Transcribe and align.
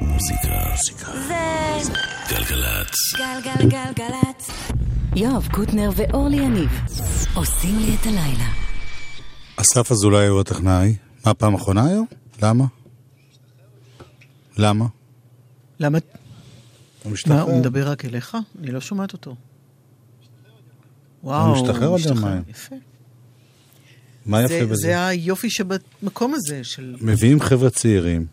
מוזיקה. 0.00 0.76
זה 1.82 1.92
גלגלצ. 2.28 2.94
גלגלגלגלצ. 3.18 4.50
יואב 5.16 5.48
קוטנר 5.52 5.90
ואורלי 5.96 6.36
יניב 6.36 6.70
עושים 7.34 7.78
לי 7.78 7.96
את 8.00 8.06
הלילה. 8.06 8.48
אסף 9.56 9.92
אזולאי 9.92 10.26
הוא 10.26 10.40
הטכנאי. 10.40 10.96
מה, 11.26 11.34
פעם 11.34 11.54
אחרונה 11.54 11.86
היום? 11.86 12.06
למה? 12.42 12.64
למה? 14.58 14.86
למה? 15.80 15.98
הוא 17.02 17.12
משתחרר. 17.12 17.36
מה, 17.36 17.42
הוא 17.42 17.60
מדבר 17.60 17.90
רק 17.90 18.04
אליך? 18.04 18.36
אני 18.60 18.70
לא 18.70 18.80
שומעת 18.80 19.12
אותו. 19.12 19.34
וואו, 21.24 21.52
משתחרר 21.52 21.88
עוד 21.88 22.00
יומיים. 22.00 22.42
יפה. 22.48 22.76
מה 24.26 24.42
יפה 24.42 24.66
בזה? 24.66 24.74
זה 24.74 25.06
היופי 25.06 25.50
שבמקום 25.50 26.34
הזה, 26.34 26.64
של... 26.64 26.96
מביאים 27.00 27.40
חבר'ה 27.40 27.70
צעירים. 27.70 28.26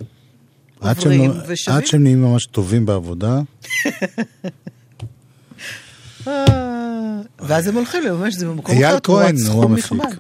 עד 0.82 1.00
שהם, 1.02 1.12
עוברים 1.12 1.32
לא- 1.32 1.44
ושווים. 1.48 1.78
עד 1.78 1.86
שהם 1.86 2.04
נהיים 2.04 2.22
ממש 2.22 2.46
טובים 2.46 2.86
בעבודה, 2.86 3.40
אה, 6.28 6.46
ואז 7.40 7.68
הם 7.68 7.76
הולכים 7.76 8.04
לממש 8.04 8.34
את 8.34 8.40
זה 8.40 8.48
במקום 8.48 8.76
אייל 8.76 8.86
אחר, 8.88 9.00
תמורת 9.00 9.24
כהן 9.26 9.36
הוא 9.36 9.46
סכום 9.46 9.72
המפיק. 9.72 9.92
נכבד. 9.92 10.16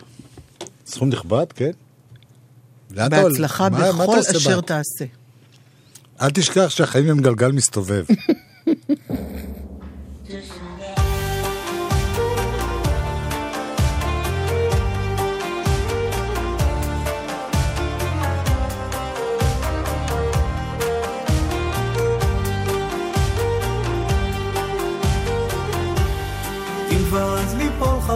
סכום 0.87 1.09
נכבד, 1.09 1.45
כן? 1.55 1.71
בהצלחה 2.91 3.69
בכל 3.69 4.19
אשר? 4.19 4.61
תעשה. 4.61 5.05
אל 6.21 6.29
תשכח 6.29 6.69
שהחיים 6.69 7.09
הם 7.09 7.19
גלגל 7.19 7.51
מסתובב. 7.51 8.03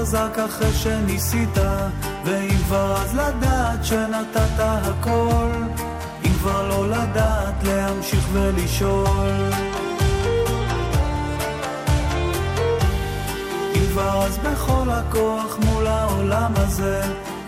חזק 0.01 0.37
אחרי 0.45 0.71
שניסית, 0.73 1.57
ואם 2.25 2.57
כבר 2.65 2.95
אז 2.97 3.15
לדעת 3.15 3.85
שנתת 3.85 4.59
הכל, 4.59 5.49
אם 6.25 6.33
כבר 6.39 6.67
לא 6.67 6.89
לדעת 6.89 7.63
להמשיך 7.63 8.27
ולשאול. 8.33 9.29
אם 13.75 13.85
כבר 13.91 14.23
אז 14.23 14.37
בכל 14.37 14.89
הכוח 14.89 15.57
מול 15.65 15.87
העולם 15.87 16.51
הזה, 16.55 17.01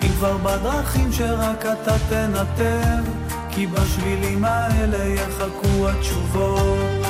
אם 0.03 0.09
כבר 0.17 0.37
בדרכים 0.37 1.11
שרק 1.11 1.65
אתה 1.65 1.95
תנתב, 2.09 3.03
כי 3.49 3.67
בשבילים 3.67 4.45
האלה 4.45 5.05
יחכו 5.05 5.89
התשובות. 5.89 7.02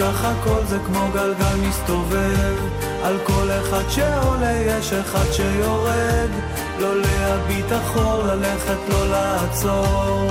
תשכח 0.00 0.24
הכל 0.24 0.64
זה 0.66 0.78
כמו 0.86 1.08
גלגל 1.14 1.68
מסתובב. 1.68 2.56
על 3.02 3.18
כל 3.24 3.48
אחד 3.60 3.82
שעולה 3.88 4.52
יש 4.52 4.92
אחד 4.92 5.32
שיורד. 5.32 6.30
לא 6.78 7.00
להביט 7.00 7.72
אחור, 7.72 8.22
ללכת 8.22 8.78
לא 8.88 9.08
לעצור. 9.10 10.30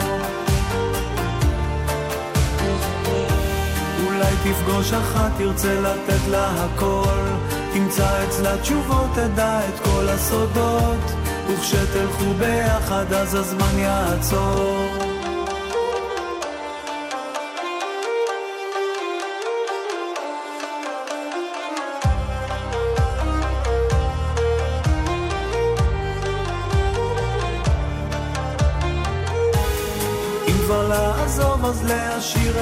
אולי 4.06 4.34
תפגוש 4.44 4.94
אחת, 4.94 5.32
תרצה 5.38 5.82
לתת 5.82 6.28
לה 6.30 6.66
הכל. 6.66 7.24
תמצא 7.74 8.24
אצלה 8.28 8.58
תשובות, 8.58 9.10
תדע 9.14 9.60
את 9.60 9.80
כל 9.84 10.10
הסודות. 10.10 11.12
וכשתלכו 11.48 12.34
ביחד 12.40 13.14
אז 13.14 13.36
הזמן 13.36 13.80
יעצור 13.80 14.99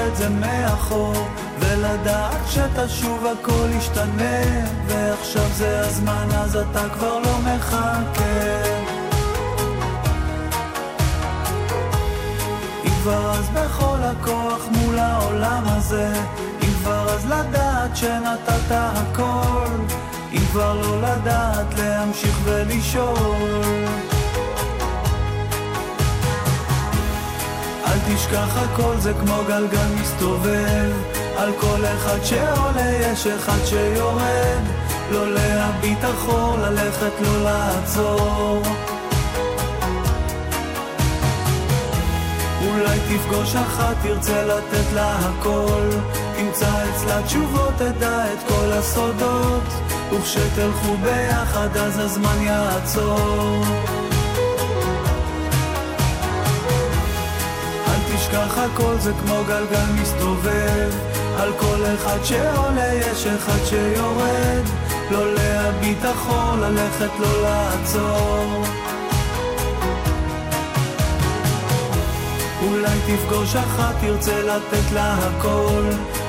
את 0.08 0.16
זה 0.16 0.28
מאחור 0.28 1.28
ולדעת 1.58 2.40
שתשוב 2.50 3.26
הכל 3.26 3.68
ישתנה 3.78 4.42
ועכשיו 4.86 5.48
זה 5.56 5.80
הזמן 5.80 6.28
אז 6.34 6.56
אתה 6.56 6.88
כבר 6.94 7.18
לא 7.18 7.38
מחכה. 7.38 8.62
אם 12.84 12.90
כבר 13.02 13.30
אז 13.30 13.48
בכל 13.48 13.98
הכוח 14.02 14.68
מול 14.70 14.98
העולם 14.98 15.62
הזה 15.66 16.12
אם 16.62 16.72
כבר 16.82 17.14
אז 17.14 17.26
לדעת 17.26 17.96
שנתת 17.96 18.70
הכל 18.70 19.66
אם 20.32 20.42
כבר 20.52 20.74
לא 20.82 21.02
לדעת 21.02 21.78
להמשיך 21.78 22.38
ולשאול 22.44 24.17
תשכח 28.14 28.56
הכל 28.56 28.94
זה 28.98 29.12
כמו 29.20 29.34
גלגל 29.48 29.86
מסתובב. 30.00 30.92
על 31.36 31.52
כל 31.60 31.84
אחד 31.84 32.24
שעולה 32.24 32.92
יש 33.00 33.26
אחד 33.26 33.64
שיורד. 33.64 34.62
לא 35.10 35.32
להביט 35.34 36.04
אחור, 36.04 36.56
ללכת 36.58 37.12
לא 37.20 37.42
לעצור. 37.44 38.62
אולי 42.66 42.98
תפגוש 43.08 43.54
אחת, 43.54 43.96
תרצה 44.02 44.44
לתת 44.44 44.92
לה 44.94 45.18
הכל. 45.18 45.88
תמצא 46.36 46.84
אצלה 46.90 47.22
תשובות, 47.22 47.74
תדע 47.76 48.32
את 48.32 48.38
כל 48.48 48.72
הסודות. 48.72 49.64
וכשתלכו 50.12 50.96
ביחד 51.02 51.76
אז 51.76 51.98
הזמן 51.98 52.42
יעצור 52.42 53.97
הכל 58.72 58.94
זה 58.98 59.12
כמו 59.12 59.44
גלגל 59.46 59.92
מסתובב. 60.02 60.90
על 61.38 61.52
כל 61.56 61.84
אחד 61.94 62.24
שעולה 62.24 62.94
יש 62.94 63.26
אחד 63.26 63.64
שיורד. 63.64 64.64
לא 65.10 65.34
להביט 65.34 66.04
אחור, 66.04 66.56
ללכת 66.56 67.10
לא 67.18 67.42
לעצור. 67.42 68.64
אולי 72.62 72.98
תפגוש 73.06 73.56
אחת, 73.56 73.94
תרצה 74.00 74.42
לתת 74.42 74.92
לה 74.92 75.14
הכל. 75.14 75.82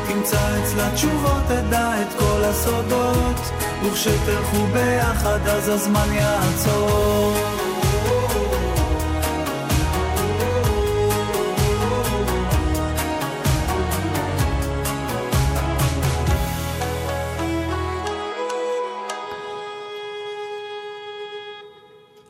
תמצא 0.08 0.60
אצלה 0.64 0.90
תשובות, 0.94 1.44
תדע 1.48 2.02
את 2.02 2.20
כל 2.20 2.44
הסודות. 2.44 3.52
וכשתלכו 3.86 4.66
ביחד 4.74 5.40
אז 5.48 5.70
הזמן 5.70 6.14
יעצור 6.14 7.59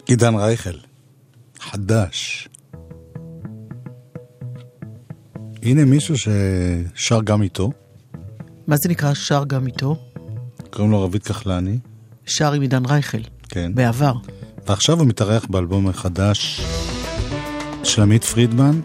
עידן 0.10 0.36
רייכל, 0.36 0.78
חדש. 1.60 2.50
הנה 5.64 5.86
מישהו 5.86 6.16
ששר 6.18 7.22
גם 7.22 7.42
איתו, 7.42 7.72
מה 8.68 8.76
זה 8.78 8.90
נקרא 8.90 9.14
שר 9.14 9.44
גם 9.48 9.68
איתו? 9.68 9.96
קוראים 10.70 10.92
לו 10.92 11.04
רביד 11.04 11.24
כחלני, 11.24 11.80
שר 12.26 12.54
עם 12.54 12.62
עידן 12.62 12.86
רייכל, 12.86 13.18
כן. 13.50 13.76
בעבר. 13.76 14.14
ועכשיו 14.68 15.00
הוא 15.00 15.08
מתארח 15.08 15.46
באלבום 15.50 15.88
החדש 15.88 16.62
של 17.84 18.02
עמית 18.02 18.24
פרידמן, 18.24 18.82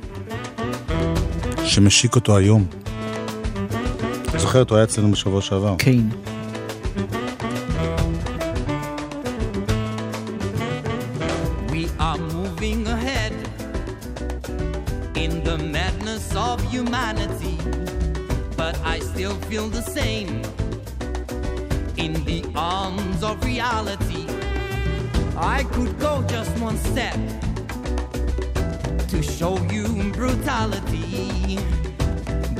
שמשיק 1.64 2.14
אותו 2.14 2.36
היום. 2.36 2.66
זוכרת, 4.36 4.70
הוא 4.70 4.76
היה 4.76 4.84
אצלנו 4.84 5.12
בשבוע 5.12 5.42
שעבר. 5.42 5.76
קיין. 5.78 6.10
feel 19.54 19.68
the 19.68 19.82
same 19.82 20.42
in 21.96 22.12
the 22.24 22.42
arms 22.56 23.22
of 23.22 23.44
reality. 23.44 24.26
I 25.36 25.62
could 25.74 25.96
go 26.00 26.24
just 26.26 26.50
one 26.58 26.76
step 26.76 27.14
to 29.12 29.22
show 29.22 29.54
you 29.70 29.86
brutality, 30.12 31.60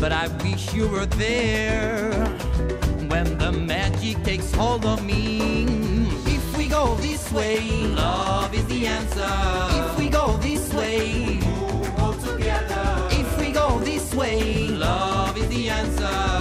but 0.00 0.12
I 0.12 0.29
wish 0.44 0.73
you 0.73 0.87
were 0.87 1.06
there 1.06 2.12
when 3.08 3.38
the 3.38 3.50
magic 3.50 4.23
takes 4.23 4.55
hold 4.55 4.87
of 4.87 5.05
me. 5.05 5.64
If 6.37 6.56
we 6.56 6.69
go 6.69 6.94
this 7.06 7.32
way, 7.32 7.58
love 7.88 8.55
is 8.55 8.67
the 8.67 8.87
answer. 8.87 9.35
If 9.82 9.99
we 9.99 10.08
go 10.08 10.37
this 10.37 10.73
way, 10.73 11.41
move 11.99 12.25
together. 12.25 12.85
If 13.11 13.41
we 13.41 13.50
go 13.50 13.81
this 13.81 14.14
way, 14.14 14.69
love 14.69 15.37
is 15.37 15.49
the 15.49 15.70
answer. 15.70 16.34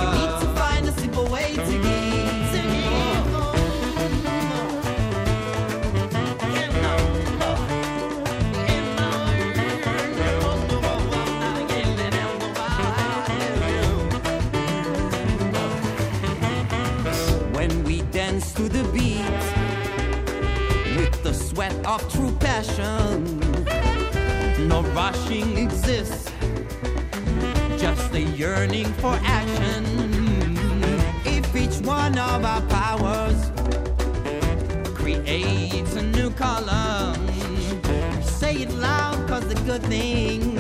dance 18.34 18.54
to 18.54 18.64
the 18.64 18.84
beat 18.92 19.44
with 20.98 21.22
the 21.22 21.34
sweat 21.34 21.74
of 21.86 22.02
true 22.12 22.36
passion. 22.40 23.40
No 24.68 24.82
rushing 24.96 25.58
exists, 25.58 26.32
just 27.78 28.12
a 28.14 28.22
yearning 28.22 28.92
for 29.02 29.14
action. 29.24 29.84
If 31.26 31.56
each 31.56 31.86
one 31.86 32.18
of 32.18 32.44
our 32.44 32.62
powers 32.78 33.52
creates 34.96 35.96
a 35.96 36.02
new 36.02 36.32
column, 36.32 37.28
say 38.24 38.56
it 38.64 38.72
loud, 38.72 39.28
cause 39.28 39.48
the 39.48 39.62
good 39.66 39.84
thing 39.84 40.53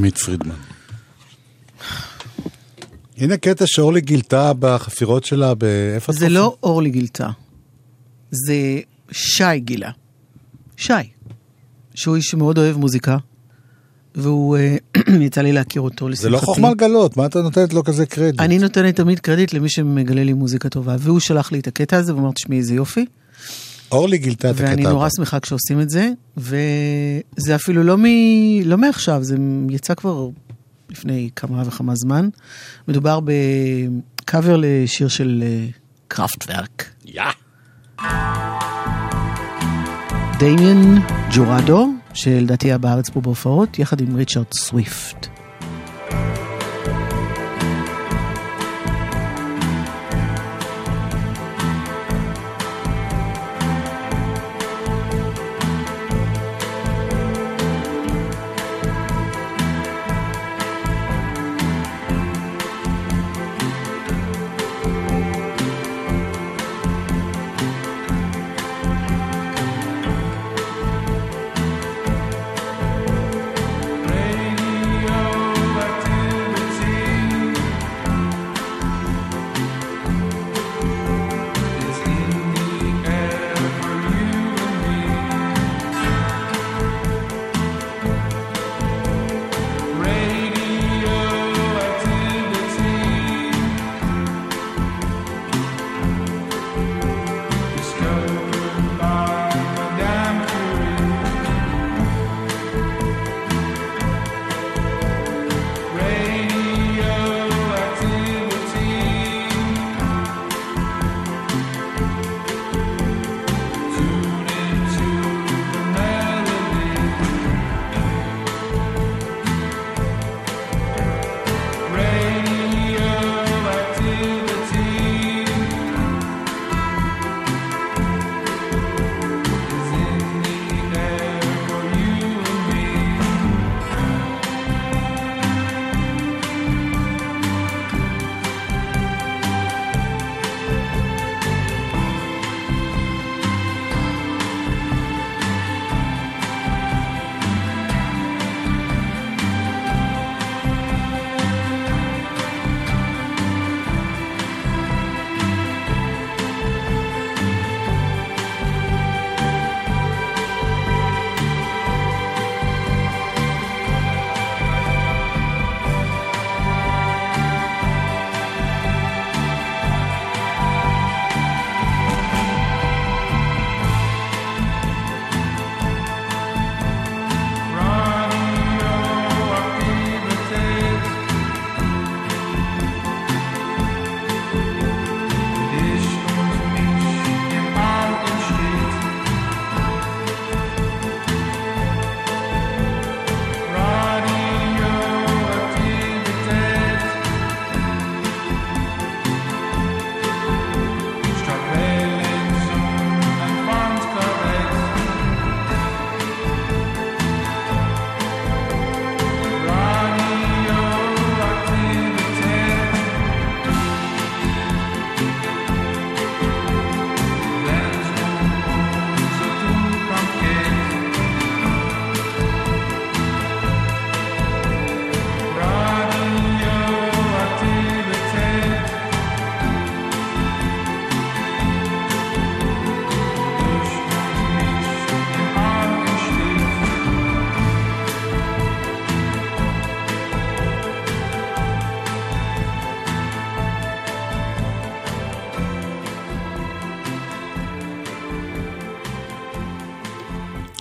עמית 0.00 0.18
פרידמן. 0.18 0.54
הנה 3.16 3.36
קטע 3.36 3.64
שאורלי 3.66 4.00
גילתה 4.00 4.52
בחפירות 4.58 5.24
שלה 5.24 5.54
באיפה... 5.54 6.12
זה 6.12 6.28
לא 6.28 6.56
אורלי 6.62 6.90
גילתה, 6.90 7.28
זה 8.30 8.54
שי 9.10 9.58
גילה. 9.58 9.90
שי, 10.76 10.92
שהוא 11.94 12.16
איש 12.16 12.26
שמאוד 12.26 12.58
אוהב 12.58 12.76
מוזיקה, 12.76 13.16
והוא, 14.14 14.56
אה, 14.56 14.76
יצא 15.26 15.40
לי 15.40 15.52
להכיר 15.52 15.82
אותו 15.82 16.08
לשמחתי. 16.08 16.22
זה 16.22 16.30
לא 16.30 16.38
חוכמה 16.38 16.70
לגלות, 16.70 17.16
מה 17.16 17.26
אתה 17.26 17.42
נותנת 17.42 17.72
לו 17.72 17.84
כזה 17.84 18.06
קרדיט? 18.06 18.40
אני 18.40 18.58
נותנת 18.58 18.96
תמיד 18.96 19.20
קרדיט 19.20 19.52
למי 19.52 19.68
שמגלה 19.68 20.24
לי 20.24 20.32
מוזיקה 20.32 20.68
טובה, 20.68 20.96
והוא 20.98 21.20
שלח 21.20 21.52
לי 21.52 21.58
את 21.58 21.66
הקטע 21.66 21.96
הזה 21.96 22.14
ואמר, 22.14 22.30
תשמעי, 22.32 22.58
איזה 22.58 22.74
יופי. 22.74 23.06
אורלי 23.92 24.18
גילתה 24.18 24.50
את 24.50 24.54
הקטע. 24.54 24.70
ואני 24.70 24.82
נורא. 24.82 25.08
שמחה 25.16 25.40
כשעושים 25.40 25.80
את 25.80 25.90
זה, 25.90 26.10
וזה 26.36 27.54
אפילו 27.54 27.82
לא, 27.82 27.98
מ... 27.98 28.04
לא 28.64 28.78
מעכשיו, 28.78 29.24
זה 29.24 29.36
יצא 29.70 29.94
כבר 29.94 30.28
לפני 30.90 31.30
כמה 31.36 31.62
וכמה 31.66 31.94
זמן. 31.94 32.28
מדובר 32.88 33.20
בקאבר 33.24 34.56
לשיר 34.58 35.08
של 35.08 35.42
אה, 35.46 35.66
קראפטוורק. 36.08 36.90
יא! 37.04 37.22
דמיאן 40.38 40.98
ג'ורדו, 41.34 41.90
שלדעתי 42.14 42.68
היה 42.68 42.78
בארץ 42.78 43.10
פה 43.10 43.20
בהופעות, 43.20 43.78
יחד 43.78 44.00
עם 44.00 44.16
ריצ'רד 44.16 44.44
סוויפט. 44.54 45.26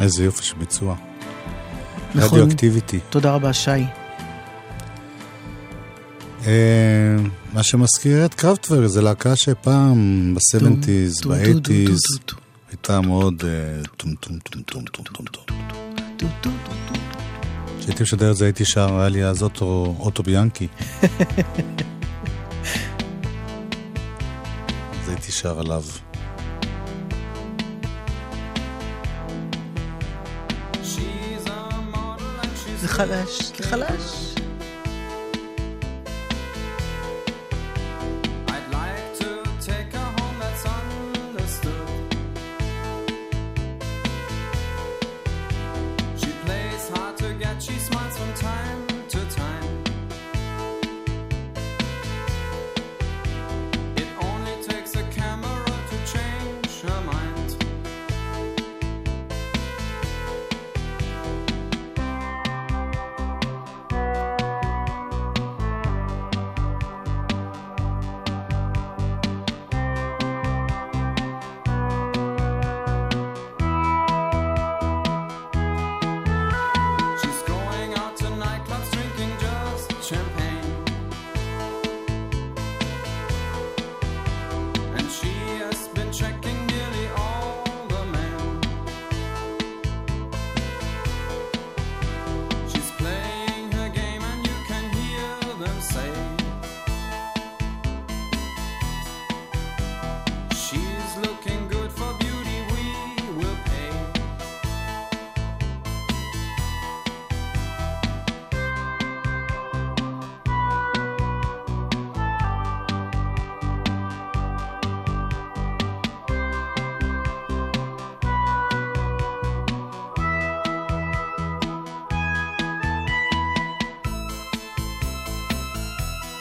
איזה 0.09 0.23
יופי 0.23 0.43
של 0.43 0.55
ביצוע. 0.55 0.95
נכון. 2.15 2.39
Radioactivity. 2.39 2.99
תודה 3.09 3.31
רבה, 3.31 3.53
שי. 3.53 3.69
אה, 6.47 7.15
מה 7.53 7.63
שמזכיר 7.63 8.25
את 8.25 8.33
קראפטוורק, 8.33 8.87
זו 8.87 9.01
להקה 9.01 9.35
שפעם 9.35 10.33
ב-70's, 10.35 11.23
טו, 11.23 11.29
טו, 11.29 11.29
טו, 11.29 11.29
ב-80's, 11.29 11.87
טו, 11.87 11.93
טו, 11.93 12.17
טו, 12.25 12.35
הייתה 12.69 13.01
מאוד 13.01 13.43
אה, 13.45 13.49
טום 13.97 14.15
טום 14.15 14.39
טום 14.39 14.61
טום 14.61 14.83
טום 14.83 15.03
טום 15.03 15.25
טום. 15.25 15.45
טו, 16.17 16.25
טו, 16.41 16.49
טו. 16.63 16.71
כשהייתי 17.79 18.03
משדר 18.03 18.31
את 18.31 18.37
זה 18.37 18.45
הייתי 18.45 18.65
שר, 18.65 18.99
היה 18.99 19.09
לי 19.09 19.25
אז 19.25 19.43
אוטו, 19.43 19.95
אוטו 19.99 20.23
ביאנקי. 20.23 20.67
אז 25.01 25.09
הייתי 25.09 25.31
שר 25.31 25.59
עליו. 25.59 25.83
חלש, 32.99 33.51
זה 33.57 33.63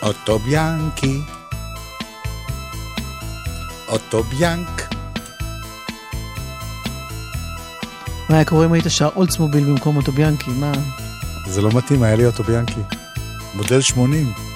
אוטו 0.09 0.39
ביאנקי. 0.39 1.21
אוטו 3.89 4.23
ביאנק. 4.23 4.95
מה 8.29 8.37
היה 8.37 8.45
קורה 8.45 8.67
אם 8.67 8.73
היית 8.73 8.85
שר 8.89 9.09
אולדסמוביל 9.17 9.65
במקום 9.65 9.97
אוטו 9.97 10.13
ביאנקי? 10.13 10.51
מה? 10.51 10.73
זה 11.47 11.63
לא 11.63 11.71
מתאים, 11.75 12.03
היה 12.03 12.17
לי 12.17 12.27
אוטו 12.27 12.43
ביאנקי. 12.43 12.81
מודל 13.55 13.81
80. 13.81 14.48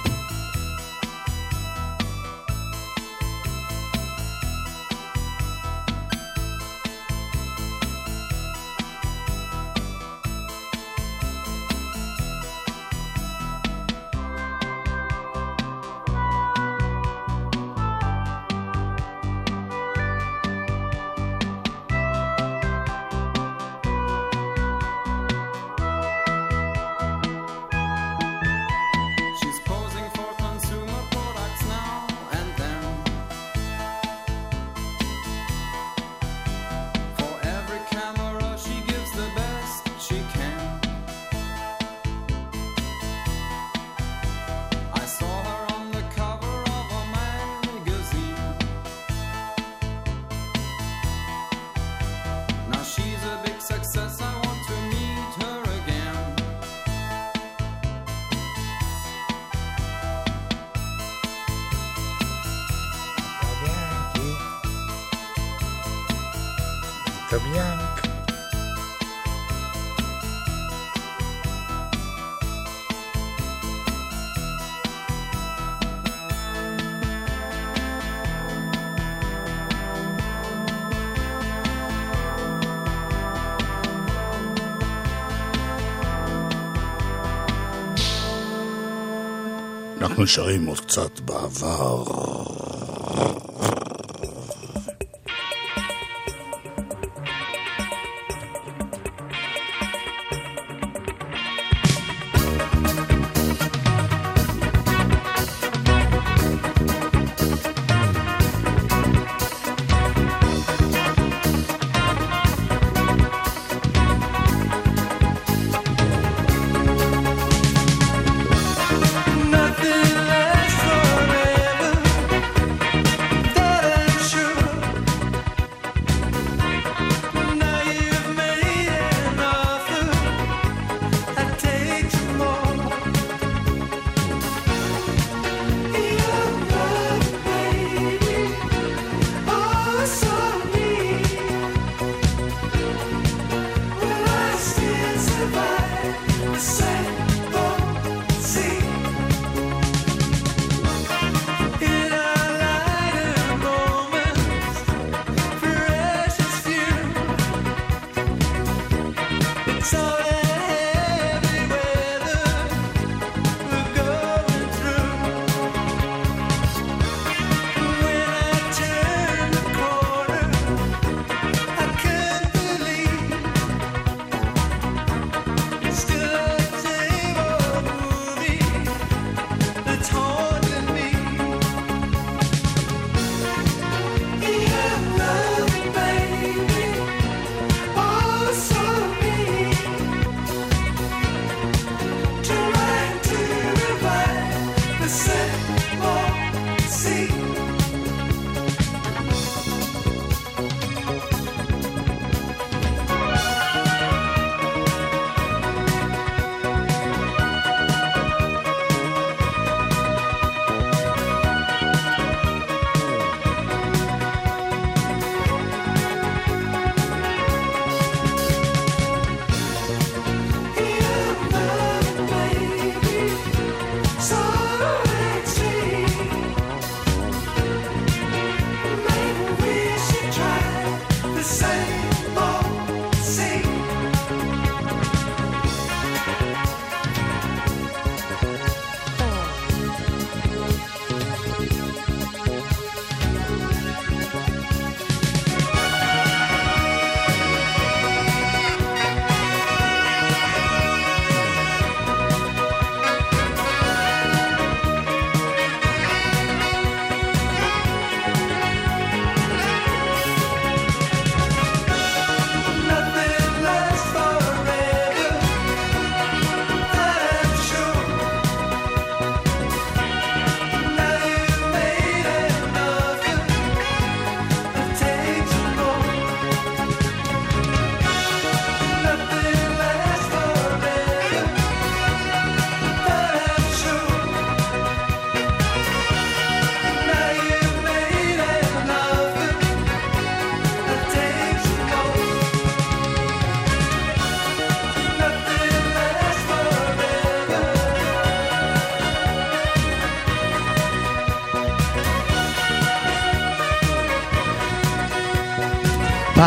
אנחנו 90.23 90.43
נשארים 90.43 90.67
עוד 90.67 90.81
קצת 90.81 91.21
בעבר. 91.21 92.32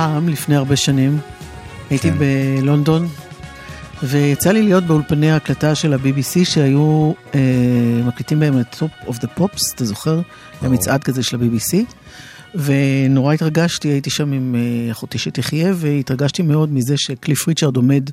פעם, 0.05 0.29
לפני 0.29 0.55
הרבה 0.55 0.75
שנים, 0.75 1.19
הייתי 1.89 2.11
כן. 2.11 2.17
בלונדון, 2.17 3.07
ויצא 4.03 4.51
לי 4.51 4.61
להיות 4.63 4.83
באולפני 4.83 5.31
ההקלטה 5.31 5.75
של 5.75 5.93
ה-BBC 5.93 6.45
שהיו 6.45 7.11
אה, 7.35 7.39
מקליטים 8.05 8.39
בהם 8.39 8.59
את 8.59 8.73
Top 8.73 9.09
of 9.09 9.13
the 9.13 9.39
Pops, 9.39 9.75
אתה 9.75 9.85
זוכר? 9.85 10.21
היה 10.61 10.69
מצעד 10.69 11.03
כזה 11.03 11.23
של 11.23 11.37
ה-BBC. 11.37 11.75
ונורא 12.55 13.33
התרגשתי, 13.33 13.87
הייתי 13.87 14.09
שם 14.09 14.31
עם 14.31 14.55
אה, 14.55 14.91
אחותי 14.91 15.17
שתחיה, 15.17 15.73
והתרגשתי 15.75 16.41
מאוד 16.41 16.73
מזה 16.73 16.97
שקליף 16.97 17.47
ריצ'רד 17.47 17.75
עומד 17.75 18.09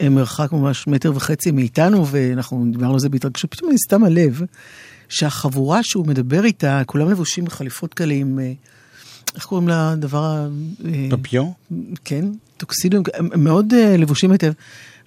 אה, 0.00 0.08
מרחק 0.08 0.52
ממש 0.52 0.86
מטר 0.86 1.12
וחצי 1.14 1.50
מאיתנו, 1.50 2.06
ואנחנו 2.06 2.66
דיברנו 2.72 2.92
על 2.92 3.00
זה 3.00 3.08
בהתרגשות, 3.08 3.54
פתאום 3.54 3.72
נסתם 3.72 4.04
הלב, 4.04 4.42
שהחבורה 5.08 5.82
שהוא 5.82 6.06
מדבר 6.06 6.44
איתה, 6.44 6.82
כולם 6.86 7.10
לבושים 7.10 7.44
בחליפות 7.44 7.94
כאלה 7.94 8.14
עם, 8.14 8.38
אה, 8.38 8.52
איך 9.34 9.44
קוראים 9.44 9.68
לדבר 9.68 10.24
ה... 10.24 10.48
אה, 10.84 11.08
פפיון? 11.22 11.52
כן, 12.04 12.24
טוקסידו, 12.56 13.02
הם 13.14 13.44
מאוד 13.44 13.72
uh, 13.72 13.76
לבושים 13.98 14.32
היטב. 14.32 14.52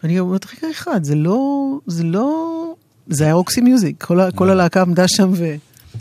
ואני 0.04 0.20
אומרת, 0.20 0.46
רגע 0.46 0.72
אחד, 0.72 1.04
זה 1.04 1.16
לא, 1.16 1.40
זה 1.88 2.04
לא, 2.04 2.74
זה 3.08 3.24
היה 3.24 3.34
רוקסי 3.34 3.62
מיוזיק, 3.62 4.04
כל, 4.04 4.20
ה- 4.20 4.32
כל 4.32 4.50
הלהקה 4.50 4.82
עמדה 4.82 5.08
שם 5.08 5.32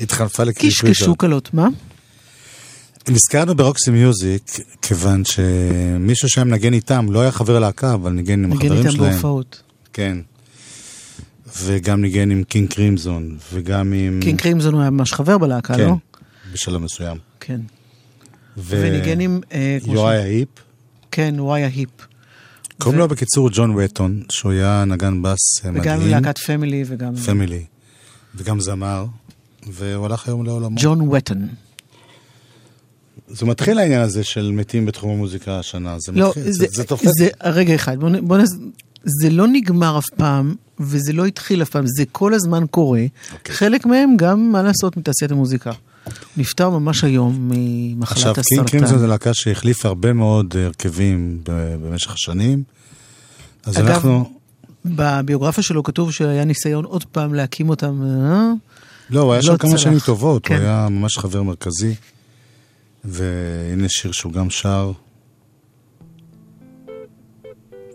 התחלפה 0.00 0.44
לקליף 0.44 0.64
ריצ'רד. 0.74 0.90
וקישקשו 0.90 1.16
קלות, 1.16 1.54
מה? 1.54 1.68
נזכרנו 3.08 3.54
ברוקסי 3.54 3.90
מיוזיק, 3.90 4.42
כיוון 4.82 5.22
שמישהו 5.24 6.28
שהיה 6.28 6.44
מנגן 6.44 6.72
איתם, 6.72 7.06
לא 7.10 7.20
היה 7.20 7.30
חבר 7.32 7.58
להקה, 7.58 7.94
אבל 7.94 8.12
ניגן 8.12 8.44
עם 8.44 8.52
החברים 8.52 8.72
איתם 8.72 8.90
שלהם. 8.90 9.10
בהופעות. 9.12 9.62
כן. 9.92 10.18
וגם 11.62 12.00
ניגן 12.02 12.30
עם 12.30 12.42
קינג 12.44 12.68
קרימזון, 12.72 13.36
וגם 13.52 13.92
עם... 13.92 14.20
קינג 14.22 14.40
קרימזון 14.40 14.74
הוא 14.74 14.80
היה 14.80 14.90
ממש 14.90 15.12
חבר 15.12 15.38
בלהקה, 15.38 15.74
כן, 15.74 15.86
לא? 15.86 15.94
בשלב 16.52 16.80
מסוים. 16.80 17.16
כן. 17.40 17.60
ו... 18.56 18.76
וניגן 18.82 19.20
עם... 19.20 19.40
אה, 19.52 19.78
ש- 19.86 19.98
ההיפ. 19.98 20.48
כן, 21.10 21.34
יוריה 21.38 21.62
היפ. 21.62 21.88
קוראים 22.78 22.98
ו- 23.00 23.02
לו 23.02 23.08
בקיצור 23.08 23.48
ג'ון 23.52 23.74
וטון, 23.76 24.22
שהוא 24.32 24.52
היה 24.52 24.84
נגן 24.86 25.22
בס 25.22 25.38
מדהים. 25.64 25.80
וגם 25.82 26.08
להקת 26.08 26.38
פמילי 26.38 26.84
וגם... 26.86 27.16
פמילי. 27.16 27.64
וגם 28.34 28.60
זמר, 28.60 29.06
והוא 29.66 30.06
הלך 30.06 30.28
היום 30.28 30.44
לעולמו. 30.46 30.76
ג'ון 30.80 31.08
וטון. 31.08 31.48
זה 33.28 33.46
מתחיל 33.46 33.78
העניין 33.78 34.00
הזה 34.00 34.24
של 34.24 34.50
מתים 34.54 34.86
בתחום 34.86 35.10
המוזיקה 35.10 35.58
השנה, 35.58 35.96
זה 35.98 36.12
לא, 36.12 36.28
מתחיל, 36.28 36.42
זה, 36.42 36.50
זה, 36.52 36.66
זה 36.70 36.84
תופס. 36.84 37.10
זה, 37.18 37.28
רגע 37.44 37.74
אחד, 37.74 38.00
בוא, 38.00 38.10
בוא 38.22 38.38
נס... 38.38 38.50
זה 39.04 39.30
לא 39.30 39.46
נגמר 39.46 39.98
אף 39.98 40.06
פעם, 40.16 40.54
וזה 40.80 41.12
לא 41.12 41.26
התחיל 41.26 41.62
אף 41.62 41.70
פעם, 41.70 41.84
זה 41.86 42.04
כל 42.12 42.34
הזמן 42.34 42.64
קורה. 42.70 43.02
אוקיי. 43.32 43.54
חלק 43.54 43.86
מהם 43.86 44.16
גם, 44.16 44.52
מה 44.52 44.62
לעשות, 44.62 44.96
מתעשיית 44.96 45.30
המוזיקה. 45.30 45.72
הוא 46.04 46.12
נפטר 46.36 46.70
ממש 46.70 47.04
היום 47.04 47.50
ממחלת 47.52 48.16
עכשיו, 48.16 48.34
קינג 48.34 48.68
קרימזון 48.68 48.84
הסרטן. 48.84 49.00
זה 49.00 49.06
להקה 49.06 49.34
שהחליפה 49.34 49.88
הרבה 49.88 50.12
מאוד 50.12 50.56
הרכבים 50.56 51.40
במשך 51.82 52.12
השנים. 52.12 52.62
אז 53.64 53.78
אגב, 53.78 53.88
אנחנו... 53.88 54.32
בביוגרפיה 54.84 55.62
שלו 55.62 55.82
כתוב 55.82 56.12
שהיה 56.12 56.44
ניסיון 56.44 56.84
עוד 56.84 57.04
פעם 57.04 57.34
להקים 57.34 57.68
אותם, 57.68 58.02
אה? 58.02 58.50
לא, 59.10 59.20
הוא 59.20 59.32
היה 59.32 59.42
לא 59.44 59.46
שם 59.46 59.56
כמה. 59.56 59.78
שנים 59.78 59.98
טובות, 59.98 60.48
הוא 60.48 60.56
כן. 60.56 60.60
היה 60.62 60.88
ממש 60.90 61.18
חבר 61.18 61.42
מרכזי. 61.42 61.94
והנה 63.04 63.88
שיר 63.88 64.12
שהוא 64.12 64.32
גם 64.32 64.50
שר. 64.50 64.92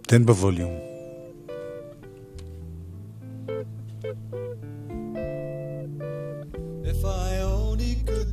תן 0.01 0.25
בווליום. 0.25 0.86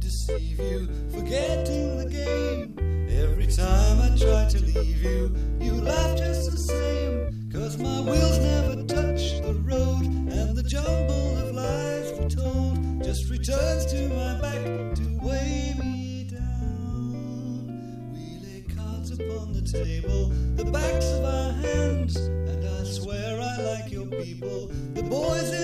Deceive 0.04 0.58
you, 0.58 0.86
forgetting 1.10 1.96
the 1.96 2.04
game. 2.04 3.08
Every 3.08 3.46
time 3.46 4.02
I 4.02 4.14
try 4.16 4.46
to 4.50 4.62
leave 4.62 5.02
you, 5.02 5.34
you 5.60 5.72
laugh 5.80 6.18
just 6.18 6.50
the 6.50 6.58
same. 6.58 7.48
Cause 7.50 7.78
my 7.78 8.00
wheels 8.02 8.38
never 8.38 8.82
touch 8.84 9.40
the 9.40 9.54
road, 9.64 10.04
and 10.04 10.54
the 10.54 10.62
jumble 10.62 11.38
of 11.38 11.54
lies 11.54 12.12
retold 12.20 13.02
just 13.02 13.30
returns 13.30 13.86
to 13.86 14.08
my 14.10 14.40
back 14.42 14.94
to 14.96 15.18
weigh 15.22 15.74
me 15.78 16.28
down. 16.30 18.12
We 18.12 18.46
lay 18.46 18.62
cards 18.76 19.10
upon 19.10 19.54
the 19.54 19.62
table, 19.62 20.28
the 20.56 20.66
backs 20.66 21.10
of 21.12 21.24
our 21.24 21.52
hands, 21.52 22.16
and 22.16 22.62
I 22.62 22.84
swear 22.84 23.40
I 23.40 23.56
like 23.72 23.90
your 23.90 24.06
people, 24.06 24.66
the 24.92 25.02
boys 25.02 25.63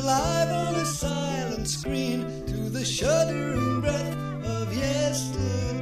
alive 0.00 0.50
on 0.50 0.74
a 0.76 0.86
silent 0.86 1.68
screen 1.68 2.20
to 2.46 2.70
the 2.70 2.84
shuddering 2.84 3.80
breath 3.82 4.16
of 4.46 4.74
yesterday. 4.74 5.79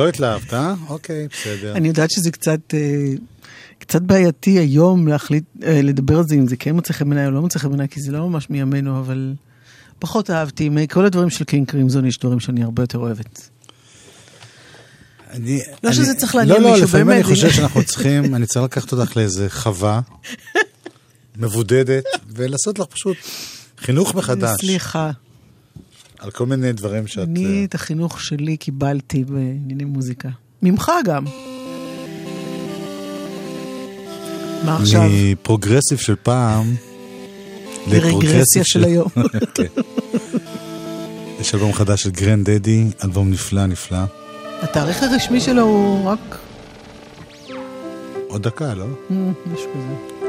לא 0.00 0.08
התלהבת, 0.08 0.54
אה? 0.54 0.74
אוקיי, 0.88 1.28
בסדר. 1.32 1.72
אני 1.76 1.88
יודעת 1.88 2.10
שזה 2.10 2.30
קצת, 2.30 2.60
אה, 2.74 3.12
קצת 3.78 4.02
בעייתי 4.02 4.50
היום 4.58 5.08
להחליט, 5.08 5.44
אה, 5.62 5.82
לדבר 5.82 6.18
על 6.18 6.24
זה, 6.28 6.34
אם 6.34 6.46
זה 6.48 6.56
כן 6.56 6.74
מוצא 6.74 6.92
חן 6.92 7.08
בעיניי 7.08 7.26
או 7.26 7.30
לא 7.30 7.40
מוצא 7.40 7.58
חן 7.58 7.68
בעיניי, 7.68 7.88
כי 7.88 8.00
זה 8.00 8.12
לא 8.12 8.28
ממש 8.28 8.50
מימינו, 8.50 8.98
אבל 9.00 9.34
פחות 9.98 10.30
אהבתי. 10.30 10.68
מכל 10.68 11.04
הדברים 11.06 11.30
של 11.30 11.44
קינג 11.44 11.68
קרימזון 11.70 12.06
יש 12.06 12.18
דברים 12.18 12.40
שאני 12.40 12.62
הרבה 12.62 12.82
יותר 12.82 12.98
אוהבת. 12.98 13.48
אני, 15.30 15.60
לא 15.84 15.88
אני- 15.88 15.96
שזה 15.96 16.14
צריך 16.14 16.34
לעניין 16.34 16.56
לא, 16.56 16.62
לא, 16.62 16.70
מישהו, 16.70 16.86
לפעמים 16.86 17.06
באמת, 17.06 17.24
אני 17.24 17.34
חושב 17.34 17.50
שאנחנו 17.50 17.84
צריכים, 17.84 18.34
אני 18.34 18.46
צריך 18.46 18.64
לקחת 18.64 18.92
אותך 18.92 19.16
לאיזה 19.16 19.46
חווה 19.50 20.00
מבודדת, 21.36 22.04
ולעשות 22.34 22.78
לך 22.78 22.86
פשוט 22.86 23.16
חינוך 23.78 24.14
מחדש. 24.14 24.60
סליחה. 24.60 25.10
על 26.20 26.30
כל 26.30 26.46
מיני 26.46 26.72
דברים 26.72 27.06
שאת... 27.06 27.28
אני 27.28 27.60
אה, 27.60 27.64
את 27.64 27.74
החינוך 27.74 28.20
שלי 28.20 28.56
קיבלתי 28.56 29.24
בענייני 29.24 29.84
מוזיקה. 29.84 30.28
ממך 30.62 30.92
גם. 31.04 31.24
מה 34.64 34.76
עכשיו? 34.76 35.02
מפרוגרסיב 35.10 35.98
של 35.98 36.14
פעם 36.22 36.74
לרגרסיה 37.86 38.64
של 38.64 38.84
היום. 38.84 39.08
כן. 39.54 39.64
יש 41.40 41.54
אלבום 41.54 41.72
חדש 41.72 42.02
של 42.02 42.10
גרנד 42.10 42.50
דדי, 42.50 42.84
אלבום 43.04 43.30
נפלא 43.30 43.66
נפלא. 43.66 43.98
התאריך 44.62 45.02
הרשמי 45.02 45.40
שלו 45.40 45.62
הוא 45.62 46.08
רק... 46.08 46.38
עוד 48.28 48.42
דקה, 48.42 48.74
לא? 48.74 48.84
אה, 49.10 49.16
משהו 49.46 49.70
כזה. 49.74 50.20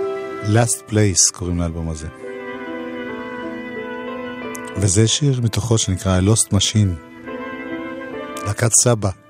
Last 0.60 0.92
Place 0.92 1.34
קוראים 1.34 1.60
לאלבום 1.60 1.90
הזה. 1.90 2.08
וזה 4.78 5.08
שיר 5.08 5.42
מתוכו 5.42 5.78
שנקרא 5.78 6.20
Lost 6.20 6.54
Machine, 6.54 7.22
להקת 8.46 8.72
סבא. 8.84 9.21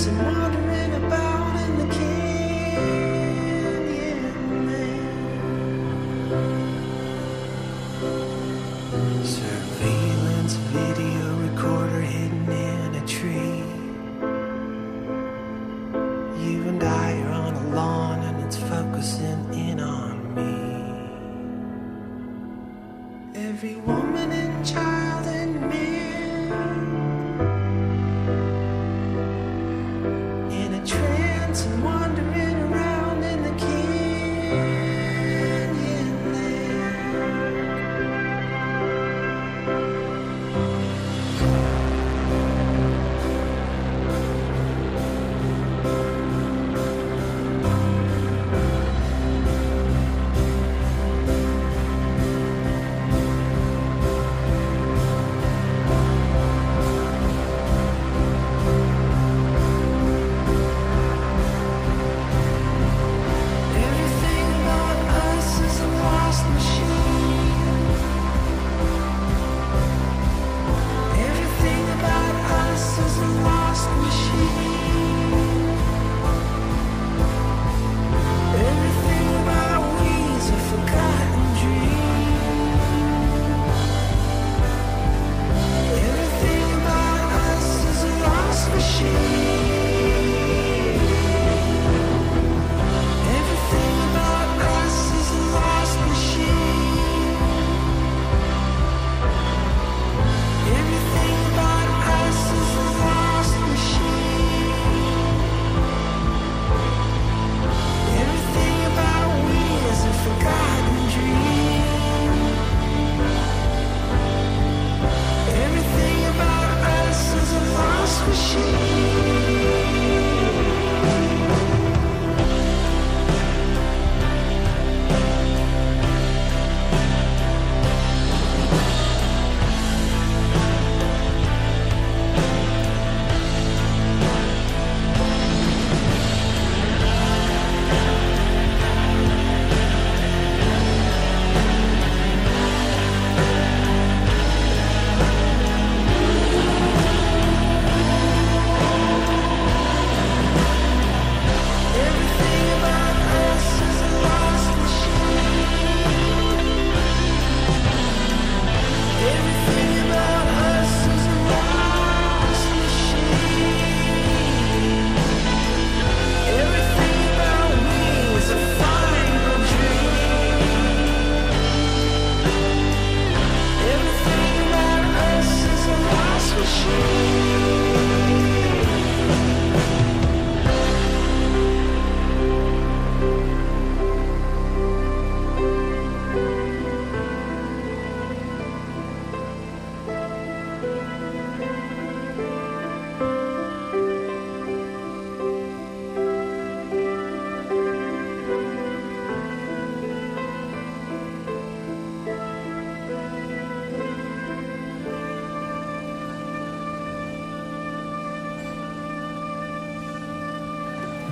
It's 0.00 0.06
not 0.12 0.59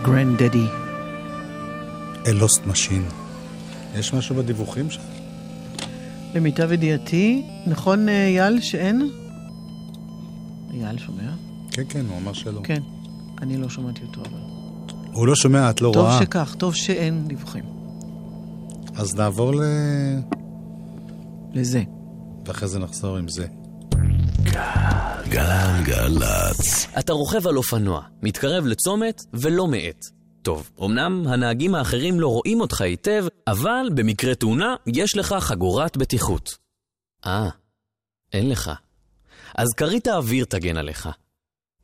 גרנד 0.02 0.42
דדי. 0.42 0.66
A 2.26 2.34
Lost 2.34 2.66
Machine. 2.66 3.04
יש 3.94 4.14
משהו 4.14 4.34
בדיווחים 4.36 4.90
שם? 4.90 5.00
למיטב 6.34 6.72
ידיעתי, 6.72 7.42
נכון 7.66 8.08
אה, 8.08 8.26
אייל 8.26 8.60
שאין? 8.60 9.10
אייל 10.74 10.98
שומע? 10.98 11.30
כן, 11.70 11.82
כן, 11.88 12.06
הוא 12.08 12.18
אמר 12.18 12.32
שלא. 12.32 12.60
כן. 12.64 12.82
אני 13.42 13.56
לא 13.56 13.68
שמעתי 13.68 14.00
אותו 14.02 14.20
אבל. 14.20 14.40
הוא 15.12 15.26
לא 15.26 15.34
שומע, 15.34 15.70
את 15.70 15.80
לא 15.80 15.90
טוב 15.94 16.06
רואה. 16.06 16.18
שכך, 16.20 16.54
טוב 16.58 16.74
שאין 16.74 17.28
דיווחים. 17.28 17.64
אז 18.96 19.14
נעבור 19.14 19.54
ל... 19.54 19.62
לזה. 21.52 21.82
ואחרי 22.46 22.68
זה 22.68 22.78
נחזור 22.78 23.16
עם 23.16 23.28
זה. 23.28 23.46
גלגלצ. 25.84 26.86
אתה 26.98 27.12
רוכב 27.12 27.46
על 27.46 27.56
אופנוע, 27.56 28.02
מתקרב 28.22 28.66
לצומת 28.66 29.22
ולא 29.32 29.68
מאט. 29.68 30.04
טוב, 30.42 30.70
אמנם 30.84 31.26
הנהגים 31.26 31.74
האחרים 31.74 32.20
לא 32.20 32.28
רואים 32.28 32.60
אותך 32.60 32.80
היטב, 32.80 33.26
אבל 33.46 33.88
במקרה 33.94 34.34
תאונה 34.34 34.74
יש 34.86 35.16
לך 35.16 35.34
חגורת 35.40 35.96
בטיחות. 35.96 36.50
אה, 37.26 37.48
אין 38.32 38.48
לך. 38.48 38.70
אז 39.54 39.66
כרית 39.76 40.06
האוויר 40.06 40.44
תגן 40.44 40.76
עליך. 40.76 41.08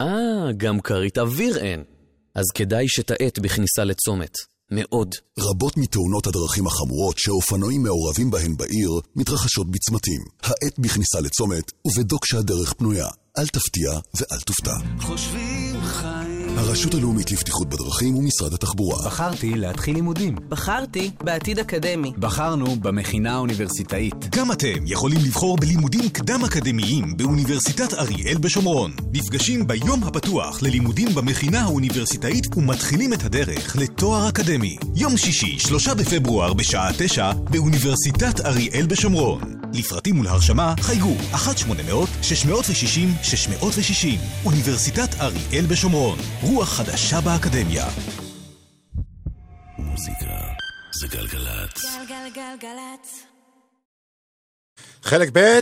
אה, 0.00 0.52
גם 0.56 0.80
כרית 0.80 1.18
אוויר 1.18 1.58
אין. 1.58 1.84
אז 2.34 2.44
כדאי 2.54 2.88
שתאט 2.88 3.38
בכניסה 3.38 3.84
לצומת. 3.84 4.32
מאוד. 4.70 5.14
רבות 5.38 5.76
מתאונות 5.76 6.26
הדרכים 6.26 6.66
החמורות 6.66 7.18
שאופנועים 7.18 7.82
מעורבים 7.82 8.30
בהן 8.30 8.56
בעיר 8.56 8.90
מתרחשות 9.16 9.70
בצמתים. 9.70 10.20
האט 10.42 10.78
בכניסה 10.78 11.20
לצומת 11.20 11.72
ובדוק 11.86 12.26
שהדרך 12.26 12.72
פנויה. 12.72 13.06
אל 13.38 13.46
תפתיע 13.46 13.90
ואל 14.14 14.40
תופתע. 14.40 14.74
חושבים 15.00 15.80
חיים 15.82 16.33
הרשות 16.56 16.94
הלאומית 16.94 17.32
לבטיחות 17.32 17.68
בדרכים 17.68 18.16
ומשרד 18.16 18.54
התחבורה. 18.54 19.06
בחרתי 19.06 19.54
להתחיל 19.54 19.94
לימודים. 19.94 20.36
בחרתי 20.48 21.10
בעתיד 21.24 21.58
אקדמי. 21.58 22.12
בחרנו 22.18 22.76
במכינה 22.76 23.34
האוניברסיטאית. 23.34 24.14
גם 24.36 24.52
אתם 24.52 24.86
יכולים 24.86 25.18
לבחור 25.24 25.56
בלימודים 25.56 26.08
קדם-אקדמיים 26.08 27.16
באוניברסיטת 27.16 27.94
אריאל 27.94 28.38
בשומרון. 28.38 28.92
נפגשים 29.12 29.66
ביום 29.66 30.04
הפתוח 30.04 30.62
ללימודים 30.62 31.08
במכינה 31.14 31.60
האוניברסיטאית 31.60 32.56
ומתחילים 32.56 33.12
את 33.12 33.24
הדרך 33.24 33.76
לתואר 33.76 34.28
אקדמי. 34.28 34.76
יום 34.96 35.16
שישי, 35.16 35.58
שלושה 35.58 35.94
בפברואר 35.94 36.52
בשעה 36.52 36.90
תשע, 36.98 37.32
באוניברסיטת 37.32 38.40
אריאל 38.40 38.86
בשומרון. 38.86 39.40
לפרטים 39.74 40.20
ולהרשמה 40.20 40.74
חייגו 40.80 41.14
1-800-660-660 41.32 41.36
אוניברסיטת 44.44 45.20
אריאל 45.20 45.66
בשומרון. 45.66 46.18
רוח 46.44 46.68
חדשה 46.68 47.20
באקדמיה. 47.20 47.86
מוזיקה 49.78 50.38
זה 50.92 51.06
גלגלצ. 51.06 51.84
גלגלגלגלצ. 52.08 53.24
חלק 55.02 55.28
ב' 55.32 55.60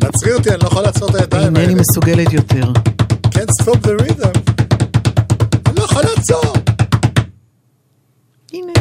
תעצרי 0.00 0.32
אותי, 0.32 0.50
אני 0.50 0.58
לא 0.62 0.66
יכול 0.66 0.82
לעצור 0.82 1.08
את 1.10 1.14
הידיים 1.14 1.56
האלה. 1.56 1.60
אינני 1.60 1.80
מסוגלת 1.80 2.32
יותר. 2.32 2.72
can't 3.24 3.62
stop 3.62 3.76
the 3.76 4.02
rhythm. 4.02 4.52
אני 5.66 5.76
לא 5.76 5.82
יכול 5.84 6.02
לעצור. 6.02 6.52
הנה. 8.52 8.72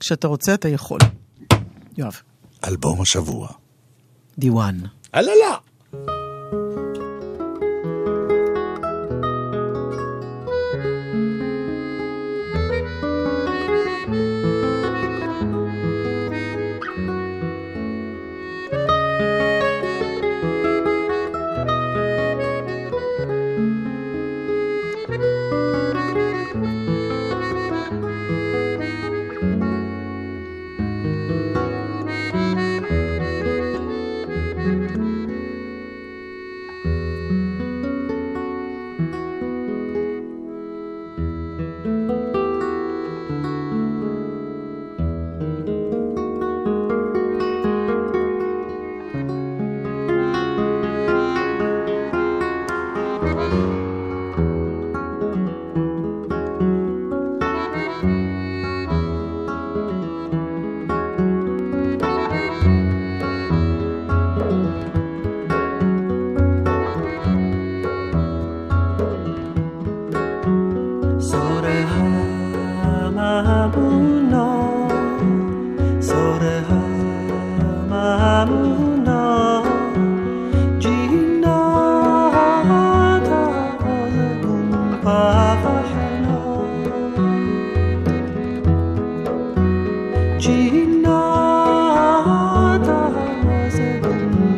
כשאתה 0.00 0.26
רוצה 0.28 0.54
אתה 0.54 0.68
יכול. 0.68 0.98
יואב. 1.98 2.20
אלבום 2.64 3.00
השבוע. 3.00 3.61
דיוואן. 4.38 4.78
אללה. 5.14 5.56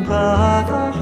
Gracias 0.07 0.95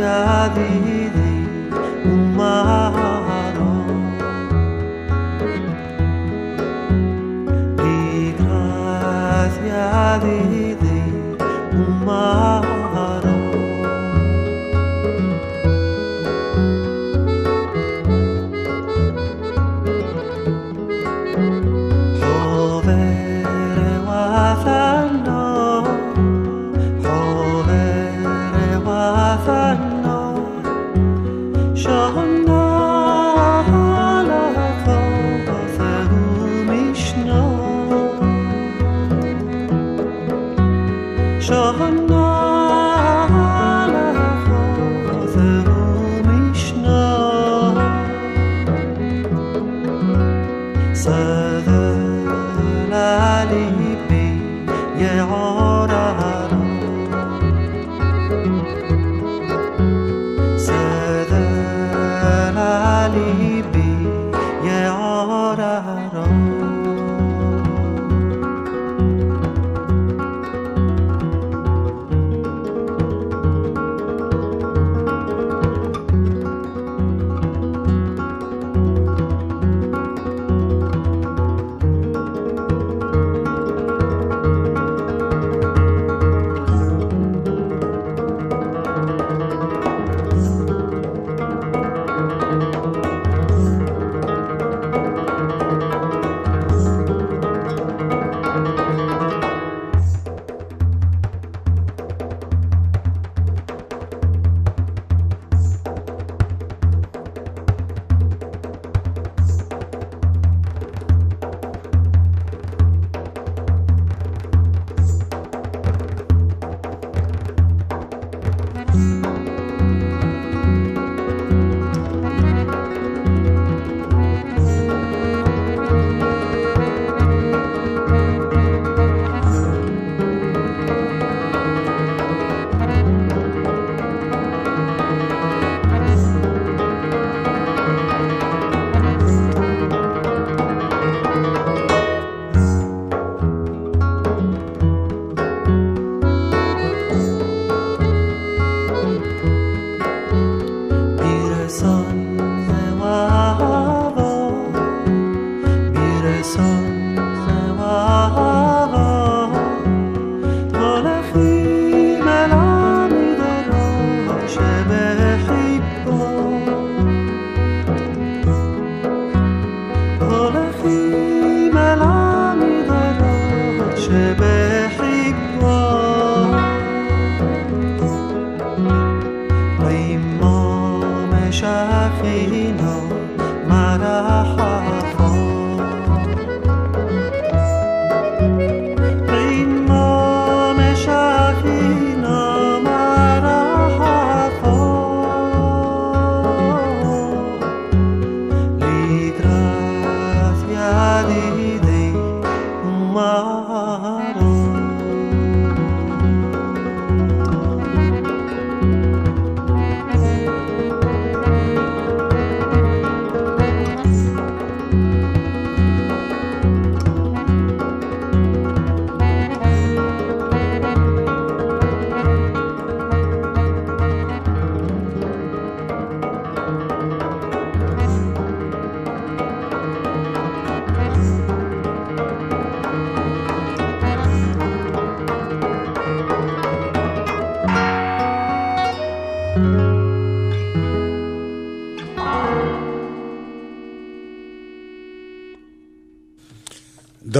a 0.00 0.48
Dios. 0.54 0.87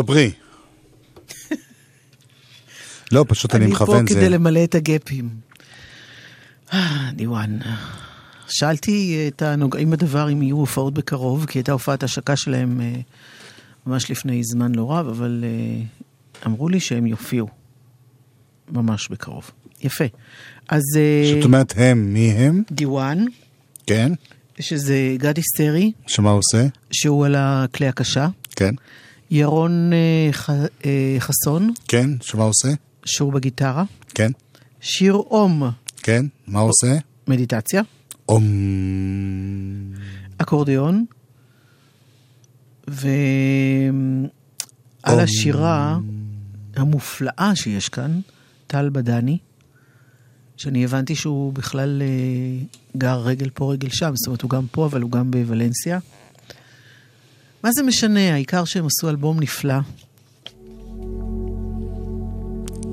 דברי. 0.03 0.31
לא, 3.13 3.25
פשוט 3.29 3.55
אני 3.55 3.65
אני 3.65 3.75
פה 3.75 3.85
מכוון, 3.85 4.07
כדי 4.07 4.21
זה... 4.21 4.29
למלא 4.29 4.65
את 4.65 4.75
הגפים. 4.75 5.29
אה, 6.73 7.11
דיוואן. 7.15 7.59
שאלתי 8.49 9.25
את 9.29 9.43
הנוגעים 9.43 9.91
בדבר 9.91 10.33
אם 10.33 10.43
יהיו 10.43 10.57
הופעות 10.57 10.95
בקרוב, 10.95 11.47
כי 11.47 11.59
הייתה 11.59 11.73
הופעת 11.73 12.03
השקה 12.03 12.37
שלהם 12.37 12.81
אה, 12.81 13.01
ממש 13.87 14.11
לפני 14.11 14.45
זמן 14.45 14.75
לא 14.75 14.93
רב, 14.93 15.09
אבל 15.09 15.45
אה, 15.45 15.85
אמרו 16.47 16.69
לי 16.69 16.81
שהם 16.81 17.07
יופיעו 17.07 17.49
ממש 18.73 19.09
בקרוב. 19.09 19.51
יפה. 19.83 20.05
אז... 20.69 20.83
אה, 20.97 21.33
זאת 21.35 21.45
אומרת, 21.45 21.75
הם, 21.77 22.15
מי 22.15 22.31
הם? 22.31 22.63
דיוואן, 22.71 23.25
כן. 23.87 24.13
שזה 24.61 25.15
גדי 25.17 25.43
סטרי, 25.43 25.93
שמה 26.07 26.31
הוא 26.31 26.39
עושה? 26.39 26.67
שהוא 26.91 27.27
על 27.27 27.35
הכלי 27.39 27.89
הקשה. 27.89 28.29
כן. 28.57 28.75
ירון 29.31 29.93
אה, 29.93 30.29
ח- 30.33 30.51
אה, 30.85 31.17
חסון, 31.19 31.73
כן, 31.89 32.11
שמה 32.21 32.43
הוא 32.43 32.51
עושה? 32.51 32.69
שהוא 33.05 33.33
בגיטרה. 33.33 33.85
כן. 34.15 34.31
שיר 34.81 35.13
אום, 35.15 35.63
כן, 35.97 36.27
מה 36.47 36.61
הוא 36.61 36.71
עושה? 36.71 36.99
מדיטציה. 37.29 37.83
אום... 38.29 38.45
אקורדיון. 40.39 41.05
ועל. 42.89 44.31
השירה 45.21 45.99
המופלאה 46.77 47.53
שיש 47.55 47.89
כאן, 47.89 48.21
טל 48.67 48.89
בדני, 48.93 49.39
שאני 50.57 50.85
הבנתי 50.85 51.15
שהוא 51.15 51.53
בכלל 51.53 52.03
אה, 52.03 52.07
גר 52.97 53.19
רגל 53.21 53.51
פה 53.55 53.73
רגל 53.73 53.89
שם, 53.91 54.13
זאת 54.15 54.27
אומרת 54.27 54.43
הוא 54.43 54.51
גם 54.51 54.67
פה 54.71 54.87
אבל 54.87 55.03
הוא 55.03 55.11
גם 55.11 55.31
בוולנסיה. 55.31 55.99
מה 57.65 57.73
זה 57.73 57.83
משנה, 57.83 58.35
העיקר 58.35 58.65
שהם 58.65 58.87
עשו 58.87 59.09
אלבום 59.09 59.41
נפלא. 59.41 59.75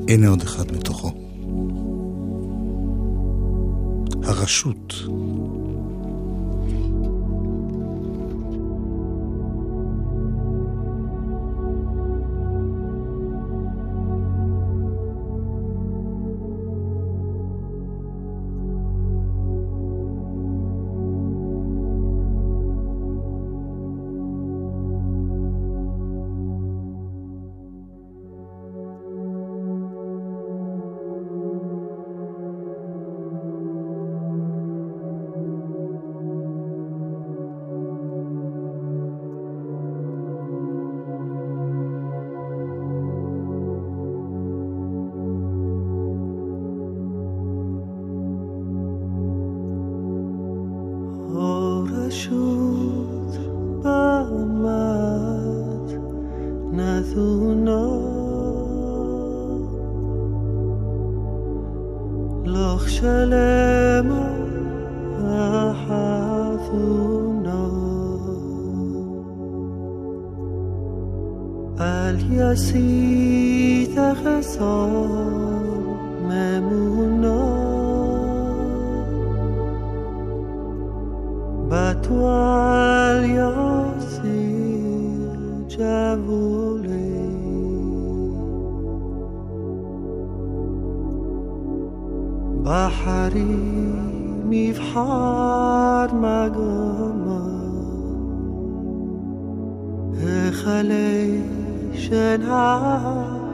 הנה 0.07 0.27
עוד 0.27 0.41
אחד 0.41 0.71
מתוכו. 0.71 1.11
הרשות. 4.23 4.93
♪ 4.93 5.94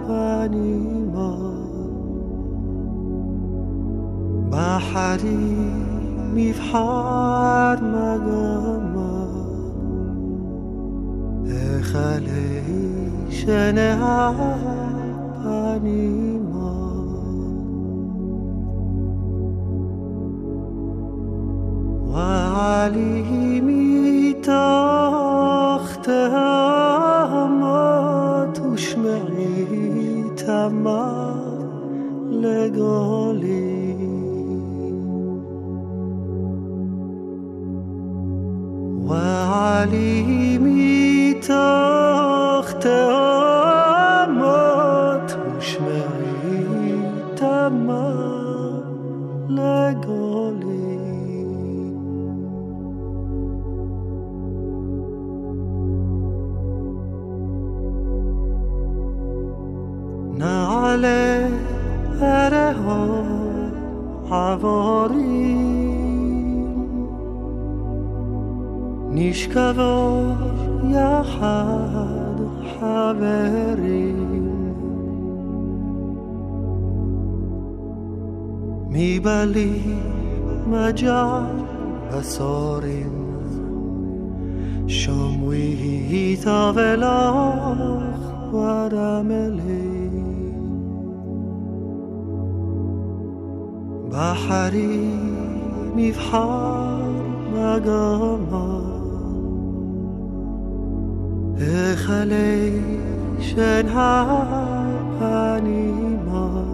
Ipanema 0.01 1.31
بحري 4.51 5.55
مفحار 6.35 7.77
مجمع 7.83 9.31
خليش 11.81 13.39
أنا 13.49 13.89
أبنيمان 15.45 16.51
وعليمي 22.61 24.33
تختها 24.33 25.71
ושמעי 30.50 30.50
תמה 30.50 31.32
לגולי 32.30 33.96
وعلي 39.08 40.58
מתוך 40.60 41.79
دل 61.01 61.49
هره 62.21 62.73
ها 62.73 63.23
حواری. 64.29 65.71
نیشکوار 69.11 70.37
یا 70.89 71.21
حد 71.21 72.39
حبری 72.81 74.13
میبلی 78.89 79.83
مجا 80.71 81.45
بساریم 82.11 83.11
شموی 84.87 86.37
تا 86.43 86.73
ولاخ 86.75 88.53
ورملی 88.53 89.80
أحريم 94.21 95.95
في 95.95 96.13
حار 96.13 97.11
مقامة 97.53 98.81
إخلي 101.61 102.81
شنها 103.39 104.23
هنيمة 105.21 106.65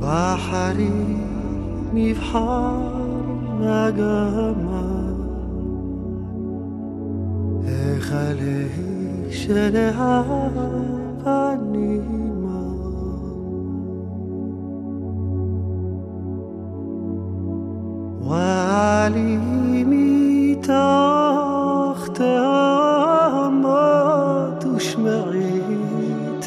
بحري 0.00 1.16
في 1.94 2.14
حار 2.14 3.06
مقامة 3.60 5.16
إخلي 7.68 8.66
شنها 9.30 10.24
حليمي 18.76 20.54
تاختما 20.54 20.98
تشمعي 24.60 25.62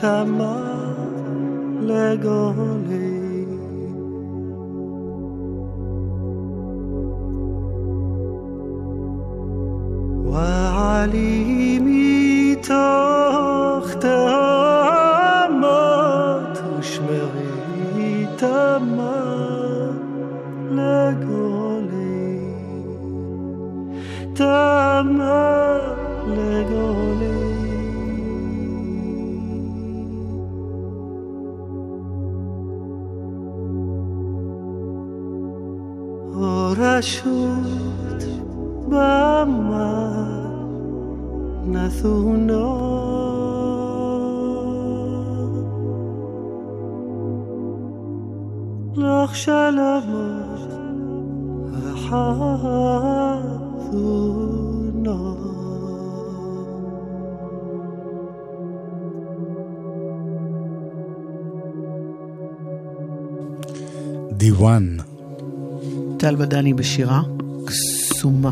تما 0.01 0.57
لقولي 1.81 3.19
وعليمي 10.79 12.55
تاختما 12.55 13.89
تشمعي 16.53 18.27
تما 18.37 18.78
tama 24.39 25.39
legole 26.35 27.35
Ora 36.39 36.95
shut 37.11 38.23
bama 38.91 39.91
nathuno 41.73 42.65
Lach 48.95 49.35
shalom 49.43 50.39
ahadu 52.11 54.28
דיוואן. 64.39 64.97
טל 66.17 66.35
בדני 66.35 66.73
בשירה, 66.73 67.21
קסומה. 67.65 68.51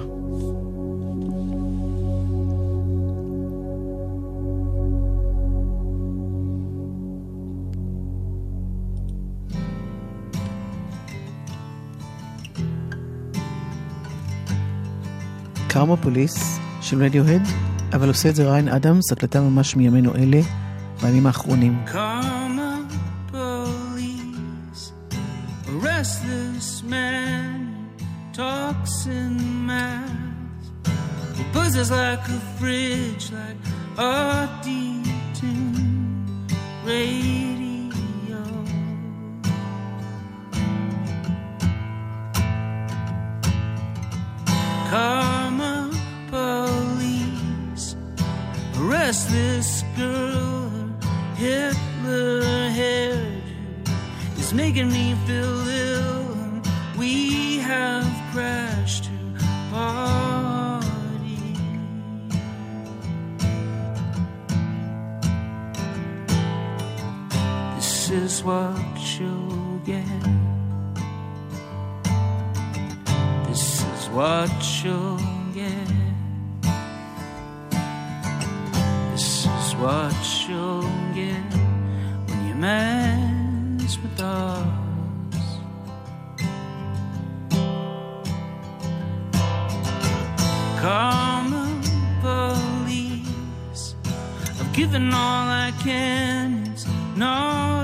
קרמופוליס 15.68 16.60
של 16.82 17.04
רדיוהד, 17.04 17.42
אבל 17.94 18.08
עושה 18.08 18.30
את 18.30 18.36
זה 18.36 18.52
ריין 18.52 18.68
אדמס, 18.68 19.12
הקלטה 19.12 19.42
ממש 19.42 19.76
מימינו 19.76 20.16
אלה, 20.16 20.42
בימים 21.02 21.26
האחרונים. 21.28 21.78
Karma 21.86 22.37
boxing 28.88 29.66
mask. 29.66 30.14
It 31.38 31.54
buzzes 31.54 31.92
like 31.92 32.26
a 32.30 32.40
fridge, 32.58 33.32
like 33.32 33.58
a 33.98 34.48
detuned 34.64 36.30
radio. 36.86 38.42
Karma 44.90 45.92
police 46.32 47.98
arrest 48.80 49.30
this 49.30 49.84
girl. 49.98 50.72
Hitler 51.36 52.70
head 52.70 53.44
is 54.38 54.54
making 54.54 54.90
me 54.94 55.14
feel. 55.26 55.67
What 68.48 69.20
you'll 69.20 69.78
get. 69.86 70.06
This 73.46 73.84
is 73.84 74.10
what 74.12 74.50
you'll 74.82 75.20
get. 75.54 75.90
This 79.12 79.48
is 79.48 79.76
what 79.76 80.48
you'll 80.48 80.90
get 81.14 81.52
when 82.28 82.48
you 82.48 82.56
mess 82.56 83.98
with 84.02 84.22
us. 84.22 84.68
On, 90.86 91.82
police. 92.22 93.96
I've 94.58 94.72
given 94.72 95.14
all 95.14 95.48
I 95.66 95.74
can. 95.84 96.64
It's. 96.72 96.86
I've 97.18 97.77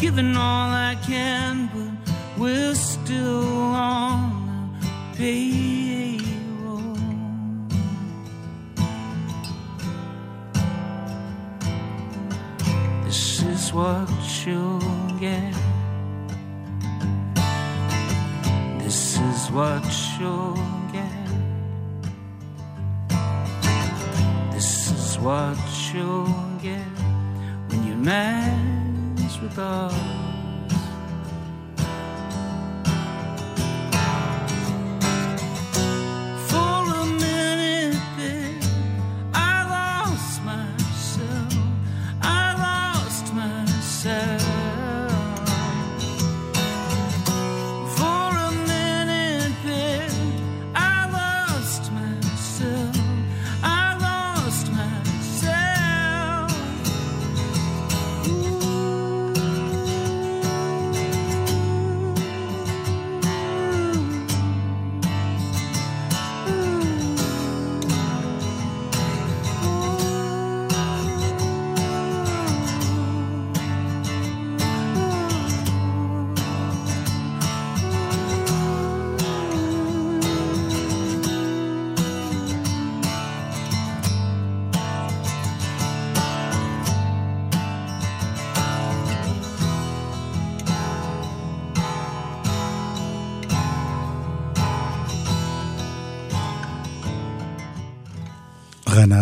given 0.00 0.34
all 0.34 0.70
I 0.70 0.96
can, 1.06 1.68
but 1.74 1.92
we're 2.38 2.74
still 2.74 3.74
on 3.74 4.74
the 5.12 5.18
payroll. 5.18 6.16
This 13.04 13.42
is 13.42 13.74
what 13.74 14.08
you'll 14.46 14.80
get. 15.20 15.54
This 18.78 19.18
is 19.18 19.50
what 19.50 19.84
you'll 20.18 20.56
get. 20.94 21.26
This 24.50 24.90
is 24.92 25.18
what 25.18 25.58
you'll 25.92 26.34
get 26.62 26.88
when 27.68 27.86
you 27.86 27.96
mess 27.96 28.69
cantar. 29.50 30.29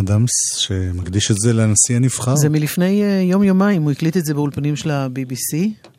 אדמס, 0.09 0.31
שמקדיש 0.59 1.31
את 1.31 1.37
זה 1.37 1.53
לנשיא 1.53 1.97
הנבחר. 1.97 2.37
זה 2.37 2.49
מלפני 2.49 3.03
אה, 3.03 3.21
יום-יומיים, 3.23 3.83
הוא 3.83 3.91
הקליט 3.91 4.17
את 4.17 4.25
זה 4.25 4.35
באולפנים 4.35 4.77
של 4.77 4.91
ה-BBC, 4.91 5.57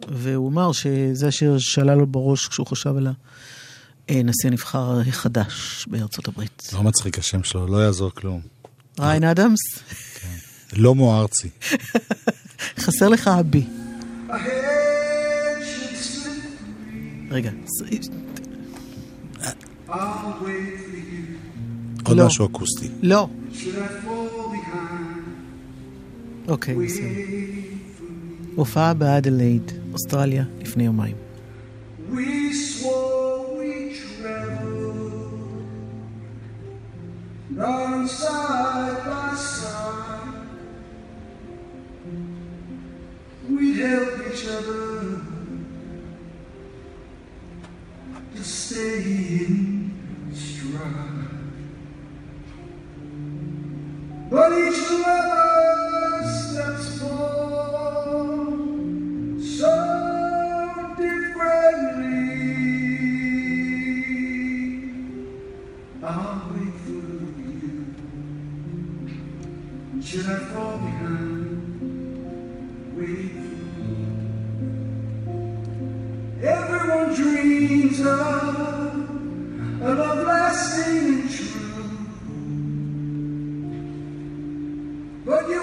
והוא 0.08 0.50
אמר 0.50 0.72
שזה 0.72 1.28
השיר 1.28 1.56
שעלה 1.60 1.96
לו 1.96 2.08
בראש 2.08 2.48
כשהוא 2.48 2.68
חשב 2.68 2.96
על 2.98 3.08
הנשיא 4.10 4.50
הנבחר 4.50 5.00
החדש 5.08 5.86
בארצות 5.88 6.28
הברית. 6.28 6.70
לא 6.74 6.84
מצחיק 6.84 7.20
השם 7.20 7.44
שלו, 7.44 7.68
לא 7.68 7.78
יעזור 7.78 8.12
כלום. 8.16 8.42
ריין 9.00 9.24
אדמס, 9.24 9.60
לא 10.74 10.96
מו 10.96 11.20
ארצי. 11.22 11.50
חסר 12.84 13.08
לך 13.10 13.28
הבי. 13.28 13.64
רגע, 17.32 17.52
ס- 17.66 18.10
עוד 22.09 22.17
לא. 22.17 22.27
משהו 22.27 22.47
אקוסטי. 22.47 22.89
לא. 23.03 23.29
אוקיי, 26.49 26.75
בסדר. 26.75 27.05
הופעה 28.55 28.95
באדלייד, 28.95 29.73
אוסטרליה, 29.93 30.45
לפני 30.61 30.85
יומיים. 30.85 31.17
We 32.13 32.53
swore 32.53 33.57
we 33.59 33.73
traveled, 33.97 35.65
run 37.57 38.07
side 38.09 38.99
by 39.09 39.31
side. 39.35 40.35
We'd 43.51 43.79
help 43.87 44.13
each 44.31 44.45
other 44.57 44.85
to 48.37 48.43
stay 48.45 48.97
in 49.47 49.58
But 54.30 54.52
each 54.52 54.92
lover 54.92 56.24
steps 56.24 57.00
forward 57.00 58.62
so 59.42 59.74
differently. 61.00 62.30
I'll 66.04 66.52
wait 66.54 66.76
for 66.86 67.02
you. 67.42 67.86
Should 70.04 70.28
I 70.28 70.38
fall 70.54 70.78
behind? 70.78 71.58
Wait. 72.96 73.32
Everyone 76.44 77.16
dreams 77.16 78.00
of 78.02 78.49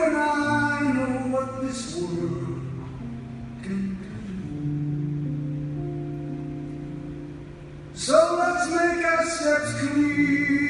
and 0.06 0.16
I 0.16 0.92
know 0.92 1.36
what 1.36 1.60
this 1.62 1.96
world 1.96 2.62
can 3.62 3.98
do. 3.98 4.06
So 7.94 8.36
let's 8.38 8.70
make 8.70 9.04
our 9.04 9.24
steps 9.24 9.72
clear. 9.80 10.65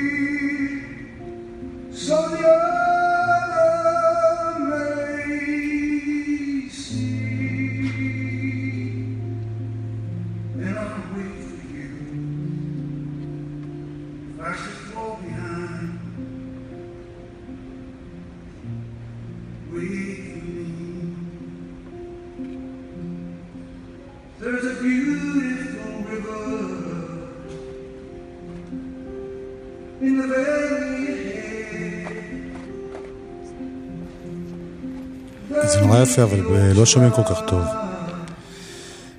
נורא 35.86 36.02
יפה, 36.02 36.22
אבל 36.22 36.40
ב- 36.40 36.72
לא 36.76 36.86
שומעים 36.86 37.12
כל 37.12 37.22
כך 37.22 37.40
טוב. 37.48 37.64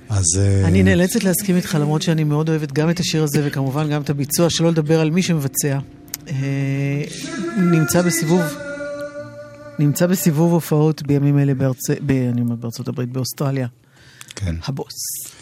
אז... 0.08 0.24
אה, 0.38 0.68
אני 0.68 0.82
נאלצת 0.82 1.24
להסכים 1.24 1.56
איתך, 1.56 1.74
למרות 1.80 2.02
שאני 2.02 2.24
מאוד 2.24 2.48
אוהבת 2.48 2.72
גם 2.72 2.90
את 2.90 3.00
השיר 3.00 3.22
הזה 3.22 3.42
וכמובן 3.44 3.90
גם 3.90 4.02
את 4.02 4.10
הביצוע, 4.10 4.50
שלא 4.50 4.70
לדבר 4.70 5.00
על 5.00 5.10
מי 5.10 5.22
שמבצע. 5.22 5.78
אה, 6.28 6.34
נמצא 7.56 8.02
בסיבוב 8.02 8.42
נמצא 9.78 10.06
בסיבוב 10.06 10.52
הופעות 10.52 11.02
בימים 11.02 11.38
אלה 11.38 11.54
בארצ... 11.54 11.90
ב... 12.06 12.10
אני 12.10 12.40
אומר 12.40 12.54
בארצות 12.54 12.88
הברית, 12.88 13.12
באוסטרליה. 13.12 13.66
כן. 14.34 14.54
הבוס. 14.64 14.94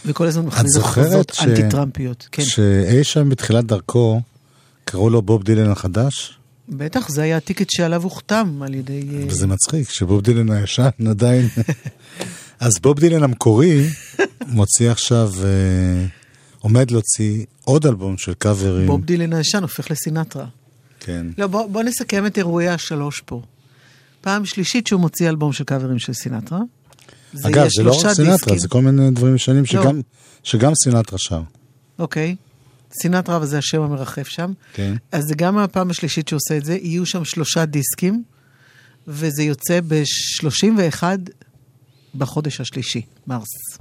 וכל 0.07 0.27
הזמן 0.27 0.45
זוכרת 0.65 1.05
הכרזות 1.07 1.33
ש... 1.35 1.43
אנטי-טראמפיות. 1.43 2.29
כן. 2.33 2.43
שאי 2.43 3.05
שם 3.05 3.29
בתחילת 3.29 3.65
דרכו, 3.65 4.21
קראו 4.85 5.11
לו 5.11 5.23
בוב 5.23 5.43
דילן 5.43 5.71
החדש? 5.71 6.39
בטח, 6.69 7.09
זה 7.09 7.23
היה 7.23 7.37
הטיקט 7.37 7.71
שעליו 7.71 8.03
הוחתם 8.03 8.63
על 8.63 8.75
ידי... 8.75 9.03
אה, 9.15 9.25
וזה 9.27 9.47
מצחיק, 9.47 9.91
שבוב 9.91 10.21
דילן 10.21 10.51
הישן 10.51 10.89
עדיין... 11.11 11.49
אז 12.61 12.73
בוב 12.83 13.01
דילן 13.01 13.23
המקורי 13.23 13.89
מוציא 14.47 14.91
עכשיו, 14.91 15.33
אה, 15.45 16.07
עומד 16.59 16.91
להוציא 16.91 17.45
עוד 17.65 17.87
אלבום 17.87 18.19
של 18.19 18.35
קאברים. 18.35 18.87
בוב 18.87 19.05
דילן 19.05 19.33
הישן 19.33 19.63
הופך 19.63 19.91
לסינטרה. 19.91 20.47
כן. 21.01 21.27
לא, 21.39 21.47
בוא, 21.47 21.67
בוא 21.67 21.83
נסכם 21.83 22.27
את 22.27 22.39
אירועי 22.39 22.69
השלוש 22.69 23.21
פה. 23.21 23.43
פעם 24.21 24.45
שלישית 24.45 24.87
שהוא 24.87 25.01
מוציא 25.01 25.29
אלבום 25.29 25.53
של 25.53 25.65
קאברים 25.65 25.99
של 25.99 26.13
סינטרה. 26.13 26.61
זה 27.33 27.49
אגב, 27.49 27.67
זה 27.77 27.83
לא 27.83 27.93
רק 27.93 28.15
סינטרה, 28.15 28.35
דיסקים. 28.37 28.59
זה 28.59 28.69
כל 28.69 28.83
מיני 28.83 29.11
דברים 29.11 29.39
שונים 29.39 29.63
לא. 29.63 29.83
שגם, 29.83 30.01
שגם 30.43 30.73
סינטרה 30.75 31.19
שר. 31.19 31.43
אוקיי. 31.99 32.37
סינטרה, 32.93 33.39
וזה 33.43 33.59
השם 33.59 33.83
המרחף 33.83 34.29
שם. 34.29 34.53
כן. 34.73 34.95
אז 35.13 35.25
זה 35.25 35.35
גם 35.35 35.59
הפעם 35.59 35.91
השלישית 35.91 36.29
שהוא 36.29 36.37
עושה 36.37 36.57
את 36.57 36.65
זה. 36.65 36.79
יהיו 36.83 37.07
שם 37.07 37.25
שלושה 37.25 37.65
דיסקים, 37.65 38.23
וזה 39.09 39.43
יוצא 39.43 39.81
ב-31 39.89 41.03
בחודש 42.15 42.61
השלישי, 42.61 43.03
מרס. 43.27 43.79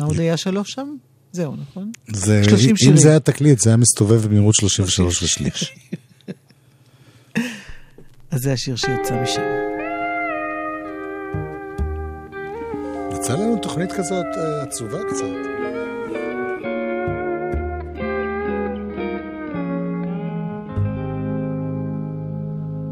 מה 0.00 0.06
עוד 0.06 0.20
היה 0.20 0.36
שלוש 0.36 0.70
שם? 0.70 0.96
זהו, 1.32 1.56
נכון? 1.56 1.92
זה, 2.12 2.44
30 2.44 2.70
אם 2.70 2.76
שירים. 2.76 2.96
זה 2.96 3.08
היה 3.08 3.20
תקליט, 3.20 3.60
זה 3.60 3.70
היה 3.70 3.76
מסתובב 3.76 4.26
במהירות 4.26 4.54
33 4.54 5.22
ושליש. 5.22 5.74
אז 8.30 8.42
זה 8.42 8.52
השיר 8.52 8.76
שיצא 8.76 9.22
משם. 9.22 9.42
יצא 13.14 13.34
לנו 13.34 13.58
תוכנית 13.62 13.92
כזאת 13.92 14.26
אה, 14.36 14.62
עצובה 14.62 14.98
קצת. 15.10 15.45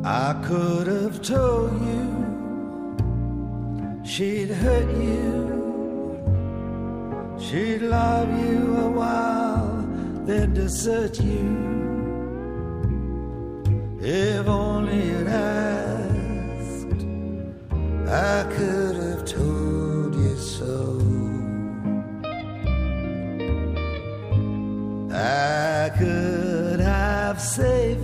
I 0.07 0.35
could 0.45 0.87
have 0.87 1.23
told 1.23 1.81
you 1.81 2.13
she'd 4.05 4.51
hurt 4.51 4.91
you, 5.01 6.19
she'd 7.41 7.81
love 7.81 8.29
you 8.39 8.77
a 8.77 8.91
while, 8.91 9.83
then 10.27 10.53
desert 10.53 11.19
you. 11.21 11.73
If 14.03 14.47
only 14.47 15.07
you'd 15.07 15.27
asked, 15.27 17.07
I 18.07 18.45
could 18.55 18.97
have 18.97 19.25
told 19.25 20.15
you 20.17 20.37
so. 20.37 21.01
I 25.15 25.89
could 25.99 26.81
have 26.81 27.41
saved 27.41 28.04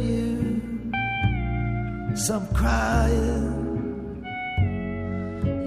some 2.21 2.47
crying. 2.49 4.23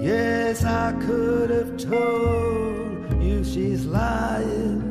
Yes, 0.02 0.64
I 0.64 0.92
could 1.06 1.50
have 1.50 1.78
told 1.78 3.24
you 3.24 3.44
she's 3.44 3.86
lying, 3.86 4.82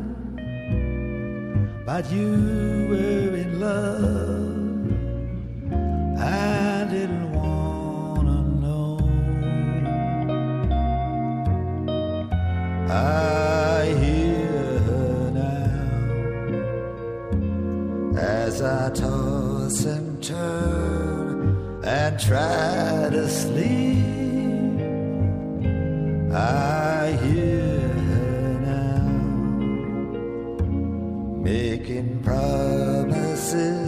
but 1.86 2.10
you 2.10 2.88
were 2.90 3.36
in 3.36 3.60
love. 3.60 4.31
Try 22.18 23.08
to 23.10 23.28
sleep. 23.28 23.98
I 26.34 27.18
hear 27.24 27.88
her 27.88 28.58
now 28.60 29.08
making 31.42 32.22
promises 32.22 33.81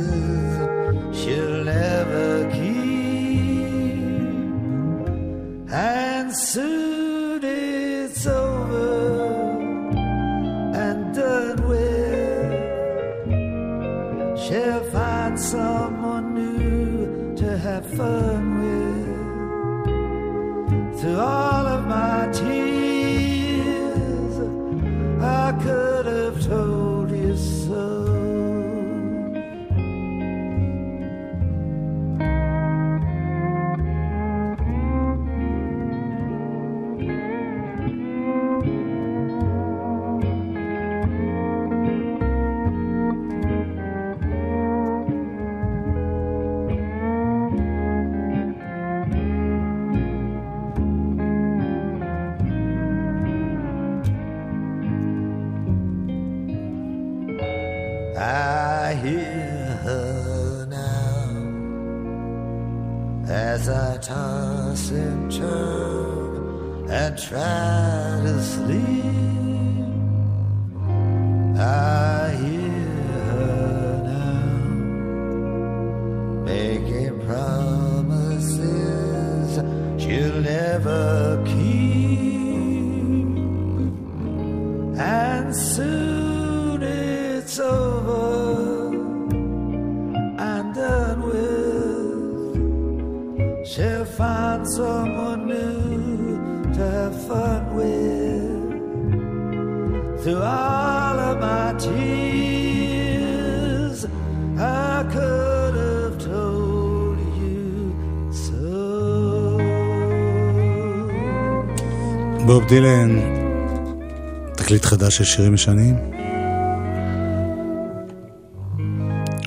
חדש 115.04 115.16
של 115.16 115.24
שירים 115.24 115.54
ישנים. 115.54 115.96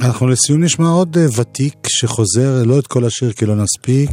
אנחנו 0.01 0.28
לסיום 0.28 0.64
נשמע 0.64 0.88
עוד 0.88 1.18
אה, 1.18 1.26
ותיק 1.38 1.74
שחוזר, 1.88 2.64
לא 2.66 2.80
את 2.80 2.88
כל 2.88 3.05
השיר 3.05 3.32
כי 3.32 3.45
לא 3.45 3.55
נספיק. 3.55 4.12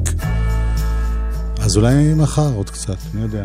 אז 1.60 1.76
אולי 1.76 2.14
מחר 2.14 2.52
עוד 2.54 2.70
קצת, 2.70 2.96
מי 3.14 3.22
יודע. 3.22 3.44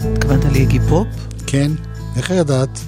התכוונת 0.00 0.44
לאיגי 0.44 0.78
פופ? 0.88 1.06
כן, 1.46 1.70
איך 2.16 2.30
ידעת? 2.30 2.80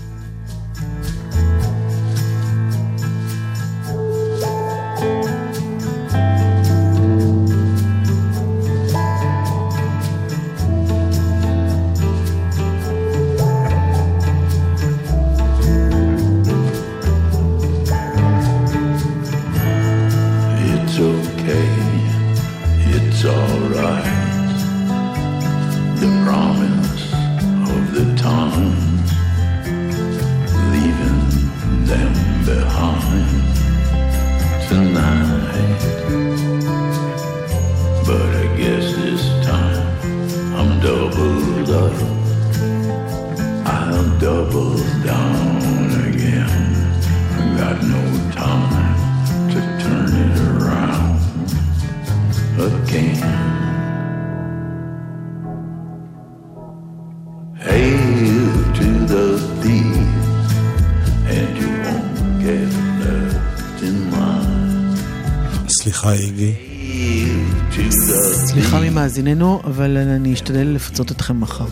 סליחה 69.16 69.28
ממאזיננו, 69.28 69.60
אבל 69.64 69.96
אני 69.96 70.32
אשתדל 70.32 70.66
לפצות 70.66 71.10
אתכם 71.10 71.40
מחר. 71.40 71.66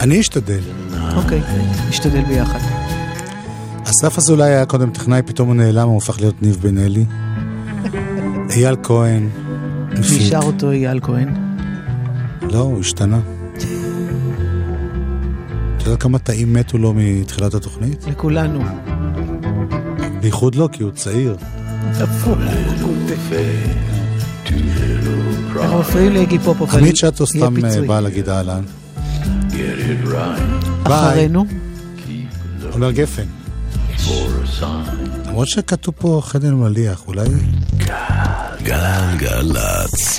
אני 0.00 0.20
אשתדל. 0.20 0.60
אוקיי, 1.16 1.40
נשתדל 1.88 2.22
ביחד. 2.24 2.58
אסף 3.84 4.18
אזולאי 4.18 4.48
היה 4.48 4.66
קודם 4.66 4.90
טכנאי, 4.90 5.22
פתאום 5.22 5.48
הוא 5.48 5.56
נעלם, 5.56 5.88
הוא 5.88 5.98
הפך 5.98 6.20
להיות 6.20 6.42
ניב 6.42 6.58
בן 6.62 6.78
אלי. 6.78 7.04
אייל 8.50 8.76
כהן. 8.82 9.28
נשאר 9.92 10.42
אותו 10.42 10.70
אייל 10.70 11.00
כהן. 11.00 11.28
לא, 12.42 12.58
הוא 12.58 12.80
השתנה. 12.80 13.20
אתה 15.76 15.90
יודע 15.90 15.96
כמה 15.96 16.18
תאים 16.18 16.52
מתו 16.52 16.78
לו 16.78 16.94
מתחילת 16.96 17.54
התוכנית? 17.54 18.04
לכולנו. 18.10 18.60
בייחוד 20.20 20.54
לא, 20.54 20.68
כי 20.72 20.82
הוא 20.82 20.90
צעיר. 20.90 21.36
אנחנו 25.68 25.80
מפריעים 25.80 26.12
לאיגי 26.12 26.38
פופ, 26.38 26.62
אבל 26.62 26.70
חמית 26.70 26.96
שטו 26.96 27.24
יהיה 27.34 27.46
סתם. 27.46 27.86
באה 27.86 28.00
להגיד 28.00 28.28
אהלן. 28.28 28.62
אחרינו, 30.84 31.44
אומר 32.72 32.90
גפן. 32.90 33.22
למרות 35.26 35.48
שכתוב 35.48 35.94
פה 35.98 36.20
חדן 36.24 36.54
מליח, 36.54 37.02
אולי... 37.06 37.28
גלגלצ. 38.62 40.17